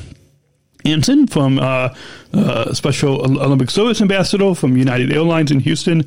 Hansen 0.85 1.27
from 1.27 1.59
uh, 1.59 1.93
uh, 2.33 2.73
Special 2.73 3.21
Olympic 3.41 3.69
Service 3.69 4.01
Ambassador 4.01 4.53
from 4.53 4.77
United 4.77 5.11
Airlines 5.11 5.51
in 5.51 5.59
Houston 5.59 6.05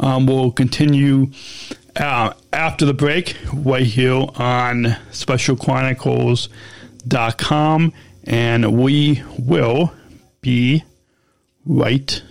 um, 0.00 0.26
will 0.26 0.50
continue 0.52 1.30
uh, 1.96 2.34
after 2.52 2.84
the 2.84 2.92
break, 2.94 3.36
right 3.52 3.86
here 3.86 4.26
on 4.36 4.96
specialchronicles.com. 5.10 7.92
And 8.24 8.78
we 8.78 9.22
will 9.38 9.92
be 10.40 10.84
right 11.64 12.22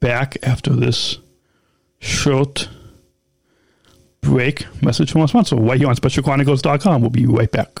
back 0.00 0.36
after 0.42 0.74
this 0.74 1.18
short 2.00 2.68
break. 4.20 4.66
Message 4.82 5.12
from 5.12 5.22
our 5.22 5.28
sponsor, 5.28 5.56
right 5.56 5.78
here 5.78 5.88
on 5.88 5.96
specialchronicles.com. 5.96 7.00
We'll 7.00 7.10
be 7.10 7.26
right 7.26 7.50
back. 7.50 7.80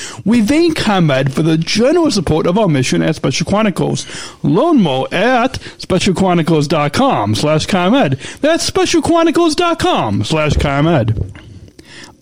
We 0.25 0.41
thank 0.41 0.77
ComEd 0.77 1.33
for 1.33 1.41
the 1.41 1.57
generous 1.57 2.15
support 2.15 2.47
of 2.47 2.57
our 2.57 2.67
mission 2.67 3.01
at 3.01 3.15
Special 3.15 3.45
Chronicles. 3.45 4.05
Learn 4.43 4.81
more 4.81 5.07
at 5.13 5.53
specialchronicles.com 5.53 7.35
slash 7.35 7.65
ComEd. 7.65 8.19
That's 8.41 8.69
specialchronicles.com 8.69 10.23
slash 10.23 10.53
ComEd. 10.57 11.37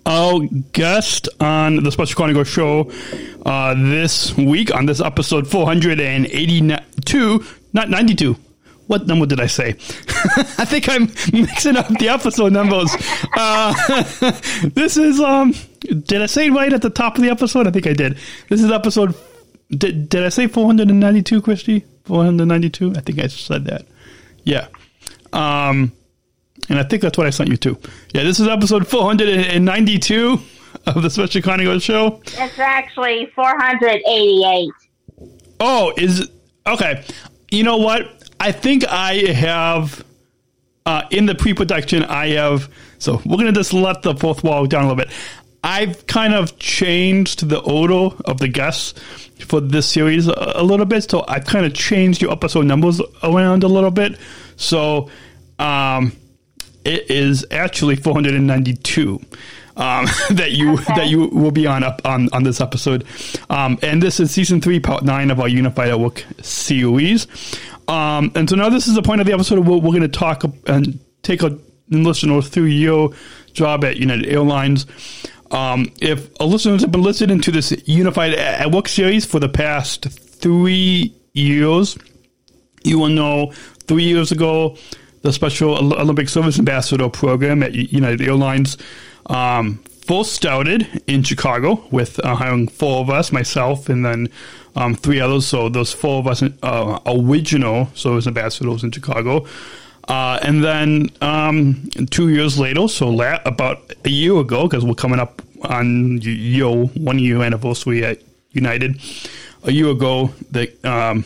Our 0.05 0.41
guest 0.71 1.29
on 1.39 1.83
the 1.83 1.91
Special 1.91 2.15
Chronicles 2.15 2.47
show 2.47 2.91
uh, 3.45 3.73
this 3.75 4.35
week, 4.37 4.73
on 4.73 4.85
this 4.85 5.01
episode 5.01 5.47
482, 5.47 7.45
not 7.73 7.89
92, 7.89 8.35
what 8.89 9.05
number 9.05 9.27
did 9.27 9.39
I 9.39 9.45
say? 9.45 9.69
I 10.57 10.65
think 10.65 10.89
I'm 10.89 11.11
mixing 11.31 11.77
up 11.77 11.87
the 11.89 12.09
episode 12.09 12.51
numbers. 12.53 12.89
Uh, 13.37 13.71
this 14.73 14.97
is 14.97 15.19
um. 15.19 15.53
Did 15.79 16.21
I 16.21 16.25
say 16.25 16.49
right 16.49 16.71
at 16.71 16.81
the 16.81 16.89
top 16.89 17.15
of 17.15 17.23
the 17.23 17.29
episode? 17.29 17.67
I 17.67 17.71
think 17.71 17.87
I 17.87 17.93
did. 17.93 18.17
This 18.49 18.61
is 18.61 18.71
episode. 18.71 19.15
Did, 19.69 20.09
did 20.09 20.23
I 20.23 20.29
say 20.29 20.47
492, 20.47 21.41
Christy? 21.41 21.85
492? 22.05 22.93
I 22.95 23.01
think 23.01 23.19
I 23.19 23.27
said 23.27 23.65
that. 23.65 23.85
Yeah. 24.43 24.67
Um, 25.31 25.91
and 26.69 26.79
I 26.79 26.83
think 26.83 27.01
that's 27.01 27.17
what 27.17 27.27
I 27.27 27.29
sent 27.29 27.49
you 27.49 27.57
to. 27.57 27.77
Yeah, 28.13 28.23
this 28.23 28.39
is 28.39 28.47
episode 28.47 28.87
492 28.87 30.39
of 30.85 31.01
the 31.01 31.09
Special 31.09 31.41
Chronicles 31.41 31.83
show. 31.83 32.21
It's 32.25 32.59
actually 32.59 33.27
488. 33.35 34.69
Oh, 35.59 35.93
is 35.97 36.29
okay. 36.65 37.03
You 37.51 37.63
know 37.63 37.77
what? 37.77 38.31
I 38.39 38.51
think 38.51 38.85
I 38.87 39.31
have 39.33 40.03
uh, 40.85 41.03
in 41.11 41.25
the 41.25 41.35
pre-production. 41.35 42.03
I 42.03 42.29
have 42.29 42.69
so 42.97 43.21
we're 43.25 43.37
gonna 43.37 43.51
just 43.51 43.73
let 43.73 44.01
the 44.01 44.15
fourth 44.15 44.43
wall 44.43 44.65
down 44.65 44.85
a 44.85 44.87
little 44.87 45.03
bit. 45.03 45.09
I've 45.63 46.07
kind 46.07 46.33
of 46.33 46.57
changed 46.57 47.49
the 47.49 47.59
order 47.59 48.15
of 48.25 48.37
the 48.37 48.47
guests 48.47 48.99
for 49.45 49.59
this 49.59 49.87
series 49.87 50.27
a, 50.27 50.53
a 50.55 50.63
little 50.63 50.85
bit, 50.85 51.09
so 51.09 51.25
I've 51.27 51.45
kind 51.45 51.65
of 51.65 51.73
changed 51.73 52.21
your 52.21 52.31
episode 52.31 52.65
numbers 52.65 53.01
around 53.23 53.63
a 53.63 53.67
little 53.67 53.91
bit. 53.91 54.17
So 54.55 55.09
um, 55.57 56.15
it 56.85 57.09
is 57.11 57.45
actually 57.51 57.97
492 57.97 59.19
um, 59.79 60.05
that 60.31 60.51
you 60.51 60.73
okay. 60.73 60.95
that 60.95 61.07
you 61.07 61.27
will 61.27 61.51
be 61.51 61.65
on 61.65 61.83
up 61.83 62.01
on 62.05 62.29
on 62.33 62.43
this 62.43 62.61
episode, 62.61 63.05
um, 63.49 63.79
and 63.81 64.01
this 64.03 64.19
is 64.19 64.31
season 64.31 64.61
three, 64.61 64.79
part 64.79 65.03
nine 65.03 65.31
of 65.31 65.39
our 65.39 65.47
Unified 65.47 65.89
at 65.89 65.99
Work 65.99 66.25
series. 66.41 67.27
Um, 67.87 68.31
and 68.35 68.47
so 68.47 68.55
now 68.55 68.69
this 68.69 68.87
is 68.87 68.93
the 68.93 69.01
point 69.01 69.19
of 69.19 69.25
the 69.25 69.33
episode 69.33 69.59
where 69.59 69.79
we're 69.79 69.89
going 69.89 70.01
to 70.01 70.07
talk 70.07 70.43
and 70.67 70.99
take 71.23 71.41
a 71.41 71.57
listener 71.89 72.39
through 72.41 72.65
your 72.65 73.11
job 73.53 73.83
at 73.83 73.97
United 73.97 74.27
Airlines. 74.27 74.85
Um, 75.51 75.91
if 75.99 76.29
listeners 76.39 76.81
have 76.81 76.91
been 76.91 77.01
listening 77.01 77.41
to 77.41 77.51
this 77.51 77.71
Unified 77.87 78.33
at 78.33 78.71
Work 78.71 78.87
series 78.87 79.25
for 79.25 79.39
the 79.39 79.49
past 79.49 80.05
three 80.05 81.13
years, 81.33 81.97
you 82.83 82.99
will 82.99 83.09
know 83.09 83.51
three 83.87 84.03
years 84.03 84.31
ago 84.31 84.77
the 85.21 85.33
Special 85.33 85.75
Olympic 85.99 86.29
Service 86.29 86.59
Ambassador 86.59 87.09
program 87.09 87.63
at 87.63 87.73
United 87.73 88.21
Airlines 88.21 88.77
um, 89.25 89.77
first 90.09 90.33
started 90.33 91.03
in 91.05 91.21
Chicago 91.21 91.85
with 91.91 92.19
uh, 92.25 92.35
hiring 92.35 92.67
four 92.67 93.01
of 93.01 93.11
us, 93.11 93.31
myself, 93.31 93.89
and 93.89 94.03
then 94.03 94.27
um, 94.75 94.95
three 94.95 95.19
others. 95.19 95.45
So 95.45 95.69
those 95.69 95.93
four 95.93 96.19
of 96.19 96.27
us 96.27 96.41
uh, 96.41 96.99
original 97.05 97.89
service 97.93 98.25
ambassadors 98.25 98.83
in 98.83 98.91
Chicago. 98.91 99.45
Uh, 100.09 100.39
and 100.41 100.63
then 100.63 101.09
um, 101.21 101.87
two 102.09 102.29
years 102.29 102.57
later, 102.57 102.87
so 102.87 103.09
la- 103.09 103.39
about 103.45 103.93
a 104.03 104.09
year 104.09 104.35
ago, 104.37 104.67
because 104.67 104.83
we're 104.83 104.95
coming 104.95 105.19
up 105.19 105.41
on 105.65 106.19
your 106.23 106.87
one 106.87 107.19
year 107.19 107.43
anniversary 107.43 108.03
at 108.03 108.19
United, 108.51 108.99
a 109.63 109.71
year 109.71 109.89
ago, 109.89 110.33
the 110.49 110.71
um, 110.89 111.23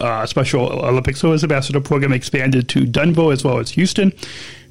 uh, 0.00 0.26
Special 0.26 0.66
Olympic 0.84 1.16
Service 1.16 1.42
Ambassador 1.42 1.80
program 1.80 2.12
expanded 2.12 2.68
to 2.68 2.84
Denver 2.84 3.32
as 3.32 3.42
well 3.42 3.58
as 3.58 3.70
Houston. 3.70 4.12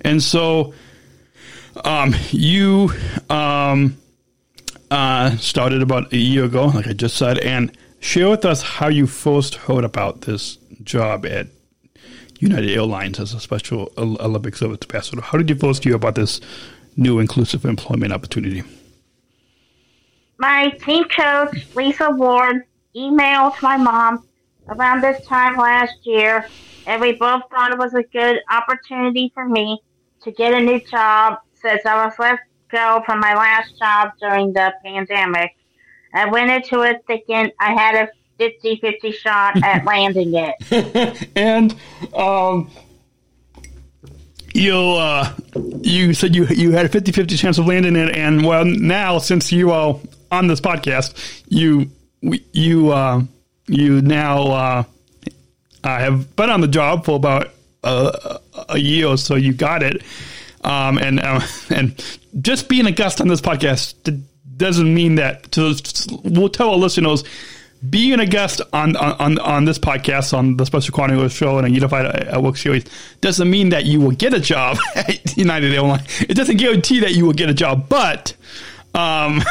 And 0.01 0.21
so 0.21 0.73
um, 1.83 2.13
you 2.29 2.91
um, 3.29 3.97
uh, 4.91 5.35
started 5.37 5.81
about 5.81 6.13
a 6.13 6.17
year 6.17 6.43
ago, 6.43 6.65
like 6.67 6.87
I 6.87 6.93
just 6.93 7.17
said, 7.17 7.39
and 7.39 7.75
share 7.99 8.29
with 8.29 8.45
us 8.45 8.61
how 8.61 8.89
you 8.89 9.07
first 9.07 9.55
heard 9.55 9.83
about 9.83 10.21
this 10.21 10.57
job 10.83 11.25
at 11.25 11.47
United 12.39 12.69
Airlines 12.69 13.19
as 13.19 13.33
a 13.33 13.39
Special 13.39 13.91
Olympic 13.97 14.55
Service 14.55 14.79
Ambassador. 14.83 15.21
How 15.21 15.37
did 15.37 15.49
you 15.49 15.55
first 15.55 15.83
hear 15.83 15.95
about 15.95 16.15
this 16.15 16.41
new 16.97 17.19
inclusive 17.19 17.65
employment 17.65 18.13
opportunity? 18.13 18.63
My 20.37 20.69
team 20.69 21.05
coach, 21.05 21.65
Lisa 21.75 22.11
Ward, 22.11 22.63
emailed 22.95 23.61
my 23.61 23.77
mom 23.77 24.27
around 24.67 25.01
this 25.01 25.25
time 25.25 25.55
last 25.57 25.95
year, 26.03 26.47
and 26.85 27.01
we 27.01 27.13
both 27.13 27.43
thought 27.49 27.71
it 27.71 27.77
was 27.77 27.93
a 27.93 28.03
good 28.03 28.39
opportunity 28.51 29.31
for 29.33 29.47
me 29.47 29.79
to 30.23 30.31
get 30.31 30.53
a 30.53 30.59
new 30.59 30.79
job 30.79 31.39
since 31.53 31.85
I 31.85 32.05
was 32.05 32.13
let 32.19 32.39
go 32.69 33.01
from 33.05 33.19
my 33.19 33.33
last 33.33 33.77
job 33.77 34.11
during 34.19 34.53
the 34.53 34.73
pandemic. 34.83 35.55
I 36.13 36.29
went 36.29 36.49
into 36.49 36.81
it 36.81 37.03
thinking 37.07 37.51
I 37.59 37.73
had 37.73 37.95
a 37.95 38.09
50 38.37 38.77
50 38.77 39.11
shot 39.11 39.63
at 39.63 39.85
landing 39.85 40.33
it. 40.35 41.29
and 41.35 41.75
um, 42.13 42.69
you 44.53 44.73
uh, 44.73 45.33
you 45.81 46.13
said 46.13 46.35
you 46.35 46.47
you 46.47 46.71
had 46.71 46.85
a 46.85 46.89
50-50 46.89 47.37
chance 47.37 47.57
of 47.57 47.67
landing 47.67 47.95
it 47.95 48.15
and 48.15 48.45
well 48.45 48.63
now 48.65 49.17
since 49.17 49.51
you 49.51 49.71
are 49.71 49.99
on 50.31 50.47
this 50.47 50.61
podcast 50.61 51.43
you 51.47 51.89
you 52.53 52.91
uh, 52.91 53.21
you 53.67 54.01
now 54.01 54.47
uh, 54.47 54.83
have 55.83 56.35
been 56.35 56.49
on 56.49 56.61
the 56.61 56.67
job 56.67 57.05
for 57.05 57.17
about 57.17 57.51
a, 57.83 58.39
a 58.69 58.77
year 58.77 59.07
or 59.07 59.17
so 59.17 59.35
you 59.35 59.53
got 59.53 59.83
it 59.83 60.01
um, 60.63 60.97
and 60.97 61.19
uh, 61.19 61.41
and 61.69 62.19
just 62.41 62.69
being 62.69 62.85
a 62.87 62.91
guest 62.91 63.19
on 63.19 63.27
this 63.27 63.41
podcast 63.41 64.23
doesn't 64.55 64.93
mean 64.93 65.15
that 65.15 65.51
to 65.51 65.75
we'll 66.23 66.49
tell 66.49 66.69
our 66.69 66.77
listeners 66.77 67.25
being 67.89 68.19
a 68.19 68.25
guest 68.25 68.61
on, 68.73 68.95
on, 68.95 69.37
on 69.39 69.65
this 69.65 69.77
podcast, 69.77 70.35
on 70.35 70.57
the 70.57 70.65
Special 70.65 70.93
Chronicles 70.93 71.33
show 71.33 71.57
and 71.57 71.67
a 71.67 71.69
Unified 71.69 72.05
at 72.05 72.41
Work 72.41 72.57
series, 72.57 72.85
doesn't 73.21 73.49
mean 73.49 73.69
that 73.69 73.85
you 73.85 73.99
will 74.01 74.11
get 74.11 74.33
a 74.33 74.39
job 74.39 74.77
at 74.95 75.37
United 75.37 75.73
Airlines. 75.73 76.21
It 76.21 76.35
doesn't 76.35 76.57
guarantee 76.57 77.01
that 77.01 77.13
you 77.13 77.25
will 77.25 77.33
get 77.33 77.49
a 77.49 77.53
job, 77.53 77.87
but 77.89 78.35
um, 78.93 79.43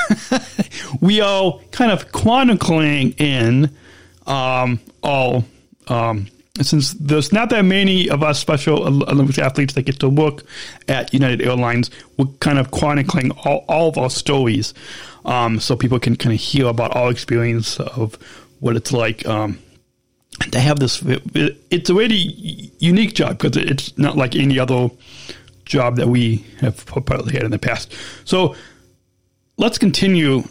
we 1.00 1.20
are 1.20 1.58
kind 1.70 1.92
of 1.92 2.10
chronicling 2.12 3.12
in 3.12 3.70
um, 4.26 4.80
all. 5.02 5.44
Um, 5.86 6.28
since 6.62 6.92
there's 6.94 7.32
not 7.32 7.50
that 7.50 7.64
many 7.64 8.08
of 8.08 8.22
us 8.22 8.38
Special 8.38 8.84
Olympics 8.84 9.38
athletes 9.38 9.74
that 9.74 9.82
get 9.82 9.98
to 10.00 10.08
work 10.08 10.44
at 10.86 11.12
United 11.12 11.42
Airlines, 11.42 11.90
we're 12.16 12.26
kind 12.38 12.58
of 12.58 12.70
chronicling 12.70 13.32
all, 13.44 13.64
all 13.68 13.88
of 13.88 13.98
our 13.98 14.10
stories 14.10 14.72
um, 15.24 15.58
so 15.58 15.74
people 15.74 15.98
can 15.98 16.14
kind 16.14 16.32
of 16.32 16.40
hear 16.40 16.66
about 16.66 16.94
our 16.94 17.10
experience 17.10 17.80
of 17.80 18.14
what 18.60 18.76
it's 18.76 18.92
like 18.92 19.26
um, 19.26 19.58
to 20.52 20.60
have 20.60 20.78
this. 20.78 21.02
It's 21.70 21.90
a 21.90 21.94
really 21.94 22.70
unique 22.78 23.14
job 23.14 23.38
because 23.38 23.56
it's 23.56 23.96
not 23.98 24.16
like 24.16 24.36
any 24.36 24.58
other 24.58 24.90
job 25.64 25.96
that 25.96 26.06
we 26.06 26.44
have 26.60 26.86
probably 26.86 27.32
had 27.32 27.42
in 27.42 27.50
the 27.50 27.58
past. 27.58 27.92
So 28.24 28.54
let's 29.56 29.78
continue 29.78 30.44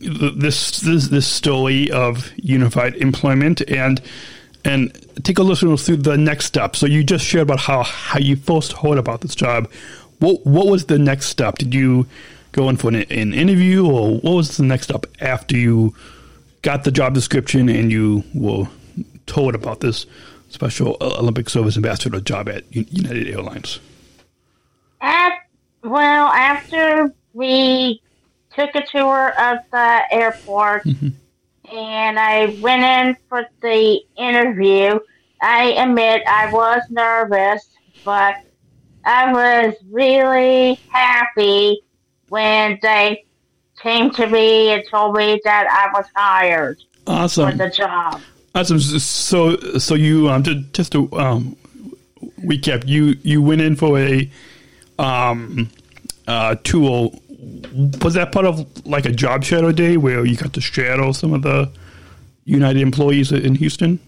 this 0.00 0.80
this, 0.80 1.08
this 1.08 1.26
story 1.26 1.88
of 1.92 2.32
unified 2.36 2.96
employment 2.96 3.60
and 3.70 4.00
and 4.64 4.92
take 5.24 5.38
a 5.38 5.42
listen 5.42 5.76
through 5.76 5.96
the 5.96 6.16
next 6.16 6.46
step. 6.46 6.76
So 6.76 6.86
you 6.86 7.02
just 7.02 7.24
shared 7.24 7.42
about 7.42 7.60
how, 7.60 7.82
how 7.82 8.18
you 8.18 8.36
first 8.36 8.72
heard 8.72 8.98
about 8.98 9.20
this 9.20 9.34
job. 9.34 9.70
What 10.18 10.44
what 10.46 10.66
was 10.66 10.86
the 10.86 10.98
next 10.98 11.26
step? 11.26 11.58
Did 11.58 11.74
you 11.74 12.06
go 12.52 12.68
in 12.68 12.76
for 12.76 12.88
an, 12.88 12.96
an 12.96 13.32
interview, 13.32 13.86
or 13.86 14.18
what 14.18 14.34
was 14.34 14.56
the 14.56 14.64
next 14.64 14.84
step 14.84 15.06
after 15.20 15.56
you 15.56 15.94
got 16.62 16.84
the 16.84 16.90
job 16.90 17.14
description 17.14 17.68
and 17.68 17.90
you 17.90 18.22
were 18.34 18.66
told 19.26 19.54
about 19.54 19.80
this 19.80 20.06
Special 20.50 20.96
Olympic 21.00 21.48
Service 21.48 21.76
Ambassador 21.76 22.20
job 22.20 22.48
at 22.48 22.64
United 22.74 23.28
Airlines? 23.28 23.80
At, 25.00 25.32
well, 25.82 26.26
after 26.26 27.14
we 27.32 28.02
took 28.54 28.74
a 28.74 28.84
tour 28.84 29.32
of 29.40 29.58
the 29.70 30.02
airport 30.10 30.84
mm-hmm. 30.84 31.08
And 31.72 32.18
I 32.18 32.56
went 32.60 32.82
in 32.82 33.16
for 33.28 33.46
the 33.62 34.00
interview, 34.16 34.98
I 35.42 35.72
admit 35.72 36.22
I 36.26 36.52
was 36.52 36.82
nervous, 36.90 37.68
but 38.04 38.36
I 39.04 39.32
was 39.32 39.74
really 39.90 40.78
happy 40.88 41.80
when 42.28 42.78
they 42.82 43.24
came 43.80 44.10
to 44.10 44.26
me 44.26 44.70
and 44.70 44.84
told 44.90 45.16
me 45.16 45.40
that 45.44 45.66
I 45.70 45.96
was 45.96 46.06
hired 46.14 46.78
awesome. 47.06 47.50
for 47.50 47.56
the 47.56 47.70
job. 47.70 48.20
Awesome. 48.54 48.80
So, 48.80 49.56
so 49.78 49.94
you 49.94 50.28
um, 50.28 50.42
just 50.42 50.92
to 50.92 51.10
um, 51.12 51.56
recap, 52.40 52.86
you 52.86 53.16
you 53.22 53.40
went 53.42 53.60
in 53.60 53.76
for 53.76 53.98
a 53.98 54.30
um, 54.98 55.70
uh, 56.26 56.56
tool. 56.64 57.20
Was 58.02 58.14
that 58.14 58.32
part 58.32 58.46
of 58.46 58.86
like 58.86 59.06
a 59.06 59.12
job 59.12 59.44
shadow 59.44 59.72
day 59.72 59.96
where 59.96 60.24
you 60.24 60.36
got 60.36 60.52
to 60.54 60.60
shadow 60.60 61.12
some 61.12 61.32
of 61.32 61.42
the 61.42 61.70
United 62.44 62.82
employees 62.82 63.32
in 63.32 63.54
Houston? 63.54 63.98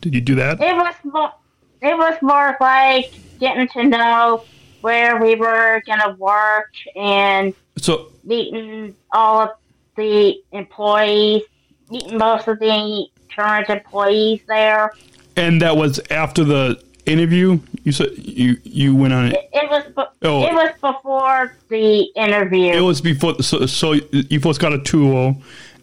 Did 0.00 0.14
you 0.14 0.20
do 0.20 0.34
that? 0.36 0.60
It 0.60 0.74
was 0.74 0.94
more. 1.04 1.32
It 1.80 1.96
was 1.96 2.16
more 2.22 2.56
like 2.60 3.12
getting 3.38 3.68
to 3.68 3.84
know 3.84 4.44
where 4.80 5.20
we 5.20 5.34
were 5.34 5.82
going 5.86 6.00
to 6.00 6.16
work 6.18 6.72
and 6.96 7.54
so 7.76 8.10
meeting 8.24 8.94
all 9.12 9.42
of 9.42 9.50
the 9.96 10.36
employees, 10.52 11.42
meeting 11.90 12.18
most 12.18 12.48
of 12.48 12.58
the 12.58 13.06
current 13.34 13.68
employees 13.68 14.40
there. 14.48 14.92
And 15.36 15.62
that 15.62 15.76
was 15.76 16.00
after 16.10 16.42
the 16.42 16.82
interview. 17.08 17.58
You 17.84 17.92
said 17.92 18.10
you 18.16 18.56
you 18.64 18.94
went 18.94 19.12
on 19.12 19.26
it. 19.26 19.50
It, 19.52 19.70
was. 19.70 19.84
Be- 19.84 20.26
oh. 20.26 20.44
It 20.44 20.52
was 20.52 20.72
before 20.80 21.56
the 21.68 22.02
interview. 22.16 22.72
It 22.72 22.80
was 22.80 23.00
before. 23.00 23.42
So, 23.42 23.66
so 23.66 23.92
you 24.12 24.40
first 24.40 24.60
got 24.60 24.72
a 24.72 24.78
tour, 24.78 25.36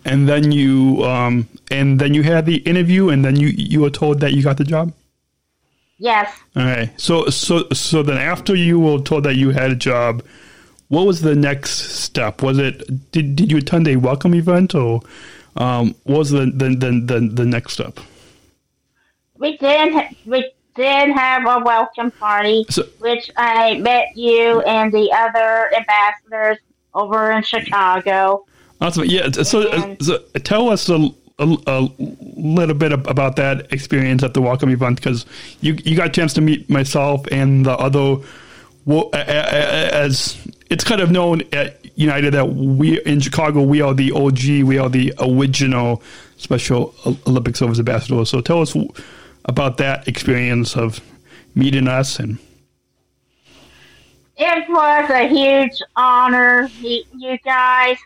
and 0.05 0.29
then 0.29 0.51
you 0.51 1.03
um 1.03 1.47
and 1.71 1.99
then 1.99 2.13
you 2.13 2.23
had 2.23 2.45
the 2.45 2.57
interview, 2.57 3.09
and 3.09 3.23
then 3.25 3.35
you 3.35 3.47
you 3.47 3.81
were 3.81 3.89
told 3.89 4.19
that 4.21 4.33
you 4.33 4.43
got 4.43 4.57
the 4.57 4.63
job. 4.63 4.93
Yes. 5.97 6.31
All 6.55 6.63
right. 6.63 6.89
So 6.99 7.27
so 7.27 7.67
so 7.73 8.03
then 8.03 8.17
after 8.17 8.55
you 8.55 8.79
were 8.79 8.99
told 8.99 9.23
that 9.23 9.35
you 9.35 9.51
had 9.51 9.71
a 9.71 9.75
job, 9.75 10.23
what 10.89 11.05
was 11.05 11.21
the 11.21 11.35
next 11.35 11.71
step? 11.71 12.41
Was 12.41 12.57
it 12.57 13.11
did 13.11 13.35
did 13.35 13.51
you 13.51 13.57
attend 13.57 13.87
a 13.87 13.95
welcome 13.95 14.35
event 14.35 14.75
or 14.75 15.01
um, 15.57 15.95
what 16.03 16.19
was 16.19 16.31
the 16.31 16.45
the, 16.45 16.69
the 16.69 17.01
the 17.05 17.29
the 17.33 17.45
next 17.45 17.73
step? 17.73 17.99
We 19.37 19.57
did 19.57 20.15
we 20.25 20.51
did 20.75 21.11
have 21.11 21.45
a 21.45 21.63
welcome 21.63 22.11
party, 22.11 22.65
so, 22.69 22.83
which 22.99 23.31
I 23.37 23.77
met 23.79 24.15
you 24.15 24.61
and 24.61 24.91
the 24.91 25.11
other 25.11 25.71
ambassadors 25.75 26.57
over 26.93 27.31
in 27.31 27.43
Chicago. 27.43 28.45
Awesome. 28.81 29.05
Yeah. 29.05 29.31
So, 29.31 29.69
uh, 29.69 29.83
and, 29.83 30.05
so 30.05 30.19
tell 30.43 30.69
us 30.69 30.89
a 30.89 31.09
a, 31.37 31.57
a, 31.67 31.89
little 32.37 32.75
bit 32.75 32.93
about 32.93 33.35
that 33.35 33.73
experience 33.73 34.23
at 34.23 34.33
the 34.33 34.41
welcome 34.41 34.69
event 34.69 34.97
because 34.97 35.25
you 35.61 35.73
you 35.83 35.95
got 35.95 36.07
a 36.07 36.11
chance 36.11 36.33
to 36.33 36.41
meet 36.41 36.69
myself 36.69 37.25
and 37.31 37.65
the 37.65 37.71
other 37.71 38.23
as 39.13 40.37
it's 40.69 40.83
kind 40.83 41.01
of 41.01 41.11
known 41.11 41.41
at 41.51 41.79
United 41.97 42.33
that 42.33 42.53
we 42.53 43.01
in 43.01 43.19
Chicago 43.19 43.61
we 43.61 43.81
are 43.81 43.93
the 43.93 44.11
OG 44.11 44.65
we 44.65 44.77
are 44.77 44.89
the 44.89 45.13
original 45.19 46.01
Special 46.37 46.93
Olympics 47.27 47.59
Service 47.59 47.79
ambassadors. 47.79 48.29
So 48.29 48.41
tell 48.41 48.61
us 48.61 48.75
about 49.45 49.77
that 49.77 50.07
experience 50.07 50.75
of 50.75 51.01
meeting 51.53 51.87
us 51.87 52.19
and. 52.19 52.37
It 54.37 54.69
was 54.69 55.09
a 55.09 55.29
huge 55.29 55.81
honor 55.95 56.69
meeting 56.81 57.21
you 57.21 57.37
guys. 57.37 57.97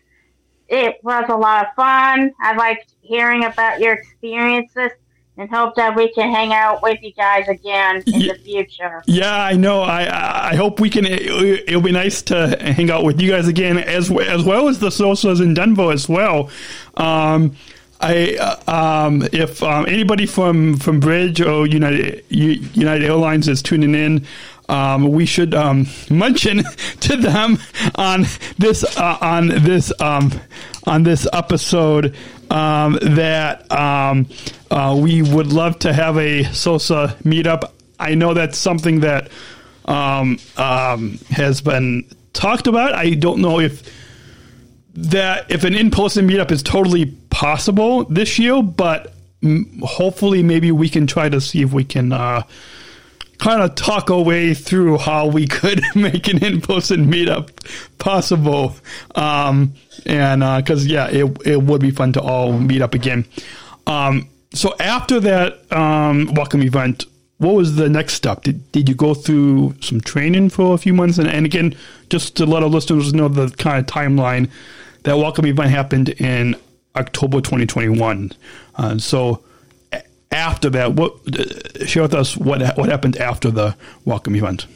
It 0.68 1.04
was 1.04 1.26
a 1.28 1.36
lot 1.36 1.66
of 1.66 1.74
fun. 1.74 2.32
I 2.40 2.56
liked 2.56 2.94
hearing 3.02 3.46
about 3.46 3.80
your 3.80 3.94
experiences 3.94 4.92
and 5.40 5.50
hope 5.50 5.74
that 5.76 5.96
we 5.96 6.12
can 6.12 6.32
hang 6.32 6.54
out 6.54 6.84
with 6.84 7.02
you 7.02 7.14
guys 7.14 7.48
again 7.48 8.04
in 8.06 8.22
yeah, 8.22 8.34
the 8.34 8.40
future. 8.40 9.02
Yeah, 9.08 9.42
I 9.42 9.54
know. 9.54 9.82
I 9.82 10.52
I 10.52 10.56
hope 10.56 10.80
we 10.80 10.90
can. 10.90 11.06
It'll 11.06 11.82
be 11.82 11.94
nice 11.94 12.22
to 12.24 12.58
hang 12.60 12.92
out 12.92 13.04
with 13.04 13.22
you 13.22 13.32
guys 13.32 13.48
again, 13.48 13.78
as 13.78 14.12
as 14.12 14.44
well 14.44 14.68
as 14.68 14.80
the 14.80 14.90
Sosas 14.90 15.42
in 15.42 15.54
Denver 15.54 15.92
as 15.92 16.10
well. 16.10 16.50
Um, 16.98 17.56
I 18.02 18.38
uh, 18.38 19.06
um, 19.06 19.28
if 19.34 19.62
um, 19.62 19.86
anybody 19.86 20.26
from 20.26 20.78
from 20.78 21.00
Bridge 21.00 21.42
or 21.42 21.68
United 21.68 22.24
United 22.30 23.04
Airlines 23.04 23.48
is 23.48 23.62
tuning 23.62 23.94
in, 23.94 24.26
um, 24.70 25.12
we 25.12 25.26
should 25.26 25.54
um, 25.54 25.88
mention 26.10 26.64
to 27.02 27.18
them 27.18 27.60
on 27.96 28.26
this 28.58 28.84
uh, 28.98 29.18
on 29.20 29.48
this 29.48 29.92
um, 30.00 30.32
on 30.86 31.04
this 31.04 31.28
episode 31.34 32.16
um, 32.50 32.98
that 33.02 33.70
um, 33.72 34.28
uh, 34.72 34.98
we 34.98 35.22
would 35.22 35.48
love 35.48 35.78
to 35.80 35.92
have 35.92 36.18
a 36.18 36.44
Sosa 36.54 37.18
meetup. 37.24 37.72
I 38.00 38.16
know 38.16 38.34
that's 38.34 38.58
something 38.58 39.02
that 39.02 39.30
um, 39.86 40.38
has 41.32 41.60
been 41.60 42.06
talked 42.32 42.68
about. 42.68 42.94
I 42.94 43.10
don't 43.10 43.42
know 43.42 43.60
if 43.60 43.84
that 45.00 45.50
if 45.50 45.64
an 45.64 45.74
in-person 45.76 46.28
meetup 46.28 46.52
is 46.52 46.62
totally 46.62 47.06
possible 47.30 48.04
this 48.06 48.38
year, 48.38 48.62
but 48.62 49.14
hopefully, 49.84 50.44
maybe 50.44 50.72
we 50.72 50.90
can 50.90 51.08
try 51.08 51.30
to 51.30 51.40
see 51.40 51.62
if 51.62 51.72
we 51.72 51.84
can 51.84 52.12
uh, 52.12 52.44
kind 53.38 53.62
of 53.62 53.76
talk 53.76 54.12
our 54.12 54.22
way 54.22 54.54
through 54.54 54.98
how 54.98 55.28
we 55.28 55.48
could 55.48 55.82
make 55.96 56.28
an 56.28 56.44
in-person 56.44 57.12
meetup 57.12 57.50
possible. 57.98 58.76
Um, 59.16 59.74
and 60.06 60.42
because 60.64 60.86
uh, 60.86 60.90
yeah, 60.90 61.08
it 61.08 61.38
it 61.46 61.62
would 61.62 61.82
be 61.82 61.92
fun 61.92 62.14
to 62.14 62.22
all 62.22 62.54
meet 62.54 62.82
up 62.82 62.94
again. 62.94 63.26
Um, 63.88 64.30
so 64.54 64.76
after 64.80 65.20
that 65.22 65.72
um, 65.72 66.34
welcome 66.34 66.62
event, 66.64 67.06
what 67.38 67.56
was 67.56 67.76
the 67.76 67.88
next 67.88 68.16
step? 68.16 68.44
Did, 68.44 68.70
did 68.74 68.90
you 68.90 68.96
go 68.96 69.14
through 69.14 69.76
some 69.82 70.02
training 70.02 70.50
for 70.50 70.74
a 70.74 70.78
few 70.78 70.94
months? 70.94 71.18
And, 71.18 71.28
and 71.28 71.46
again, 71.46 71.76
just 72.10 72.36
to 72.38 72.46
let 72.46 72.64
our 72.64 72.70
listeners 72.70 73.14
know 73.14 73.30
the 73.30 73.50
kind 73.56 73.80
of 73.80 73.86
timeline, 73.86 74.50
that 75.04 75.18
welcome 75.18 75.46
event 75.46 75.70
happened 75.72 76.10
in 76.10 76.56
October 76.96 77.38
2021. 77.38 78.32
Uh, 78.76 78.98
so 78.98 79.44
after 80.32 80.70
that, 80.70 80.94
what 80.94 81.14
uh, 81.38 81.86
share 81.86 82.04
with 82.04 82.14
us 82.14 82.38
what 82.38 82.62
what 82.78 82.90
happened 82.90 83.18
after 83.18 83.50
the 83.50 83.76
welcome 84.06 84.36
event? 84.36 84.68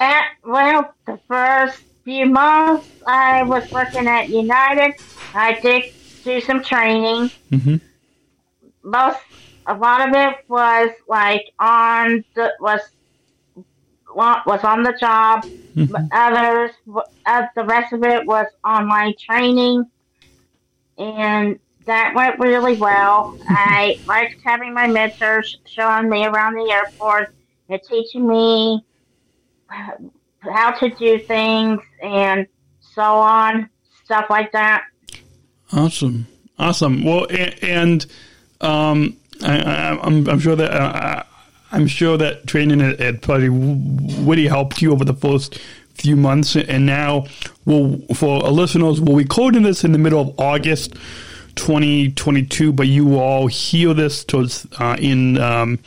At, 0.00 0.24
well, 0.44 0.94
the 1.06 1.18
first 1.28 1.82
few 2.04 2.26
months 2.26 2.88
I 3.06 3.42
was 3.42 3.70
working 3.70 4.06
at 4.06 4.28
United. 4.28 4.94
I 5.34 5.60
did 5.60 5.92
do 6.24 6.40
some 6.40 6.62
training. 6.62 7.30
Mm-hmm. 7.50 7.76
Most 8.82 9.20
a 9.66 9.74
lot 9.74 10.08
of 10.08 10.14
it 10.14 10.44
was 10.48 10.90
like 11.06 11.52
on 11.58 12.24
the 12.34 12.52
was 12.60 12.80
was 14.14 14.60
on 14.64 14.82
the 14.82 14.96
job. 14.98 15.44
Mm-hmm. 15.74 16.06
Others, 16.12 16.70
uh, 17.26 17.46
the 17.54 17.64
rest 17.64 17.92
of 17.92 18.02
it 18.04 18.26
was 18.26 18.46
online 18.64 19.14
training, 19.18 19.84
and 20.98 21.58
that 21.86 22.14
went 22.14 22.38
really 22.38 22.76
well. 22.76 23.38
I 23.48 23.98
liked 24.06 24.40
having 24.44 24.74
my 24.74 24.86
mentors 24.86 25.58
showing 25.64 26.08
me 26.08 26.24
around 26.24 26.54
the 26.54 26.70
airport 26.70 27.34
and 27.68 27.80
teaching 27.88 28.26
me 28.26 28.84
how 30.40 30.70
to 30.72 30.90
do 30.90 31.18
things 31.18 31.80
and 32.02 32.46
so 32.80 33.02
on, 33.02 33.68
stuff 34.04 34.26
like 34.28 34.52
that. 34.52 34.84
Awesome, 35.72 36.26
awesome. 36.58 37.04
Well, 37.04 37.26
and, 37.30 37.54
and 37.62 38.06
um, 38.60 39.16
I, 39.42 39.56
am 39.56 40.00
I'm, 40.02 40.28
I'm 40.28 40.38
sure 40.40 40.56
that 40.56 40.70
uh, 40.72 41.22
I'm 41.72 41.86
sure 41.86 42.16
that 42.16 42.46
training 42.46 42.80
had 42.80 43.22
probably 43.22 43.48
really 43.48 44.48
helped 44.48 44.82
you 44.82 44.92
over 44.92 45.04
the 45.04 45.14
first 45.14 45.58
few 45.94 46.16
months, 46.16 46.56
and 46.56 46.86
now, 46.86 47.26
well, 47.64 48.00
for 48.14 48.44
our 48.44 48.50
listeners, 48.50 49.00
we're 49.00 49.16
recording 49.16 49.62
this 49.62 49.84
in 49.84 49.92
the 49.92 49.98
middle 49.98 50.20
of 50.20 50.38
August. 50.38 50.94
2022, 51.56 52.72
but 52.72 52.86
you 52.86 53.18
all 53.18 53.48
hear 53.48 53.92
this 53.92 54.24
towards 54.24 54.66
uh, 54.78 54.96
in 54.98 55.36
um, 55.38 55.78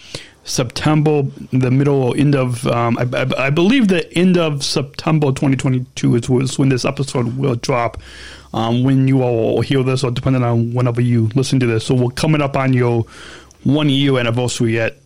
September, 0.44 1.24
the 1.52 1.72
middle 1.72 2.04
or 2.04 2.18
end 2.18 2.36
of, 2.36 2.68
um, 2.68 2.98
I, 2.98 3.08
I, 3.18 3.46
I, 3.46 3.50
believe 3.50 3.88
the 3.88 4.12
end 4.16 4.38
of 4.38 4.64
September 4.64 5.28
2022 5.28 6.16
is 6.16 6.30
was 6.30 6.60
when 6.60 6.70
this 6.70 6.86
episode 6.86 7.38
will 7.38 7.56
drop. 7.56 8.02
Um, 8.54 8.84
when 8.84 9.08
you 9.08 9.24
all 9.24 9.62
hear 9.62 9.82
this, 9.82 10.04
or 10.04 10.12
depending 10.12 10.44
on 10.44 10.76
whenever 10.76 11.02
you 11.02 11.30
listen 11.34 11.60
to 11.62 11.66
this, 11.66 11.88
so 11.88 11.96
we're 11.96 12.12
coming 12.12 12.40
up 12.40 12.56
on 12.56 12.74
your 12.74 13.06
one 13.64 13.90
year 13.90 14.20
anniversary 14.20 14.80
at 14.80 14.98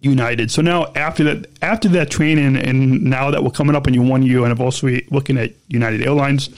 United. 0.00 0.50
So 0.50 0.62
now 0.62 0.86
after 0.94 1.24
that, 1.24 1.46
after 1.60 1.88
that 1.90 2.10
training, 2.10 2.56
and 2.56 3.02
now 3.02 3.30
that 3.30 3.44
we're 3.44 3.50
coming 3.50 3.76
up 3.76 3.86
on 3.86 3.92
your 3.94 4.04
one 4.04 4.22
year 4.22 4.44
anniversary, 4.44 5.06
looking 5.10 5.36
at 5.36 5.52
United 5.68 6.00
Airlines, 6.02 6.48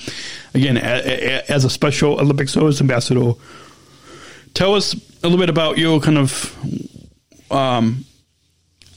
again 0.55 0.77
as 0.77 1.65
a 1.65 1.71
Special 1.71 2.21
Olympic 2.21 2.49
Service 2.49 2.81
Ambassador, 2.81 3.33
tell 4.55 4.75
us 4.75 4.95
a 4.95 5.29
little 5.29 5.39
bit 5.39 5.49
about 5.49 5.77
your 5.77 6.01
kind 6.01 6.19
of 6.19 6.57
um, 7.51 8.05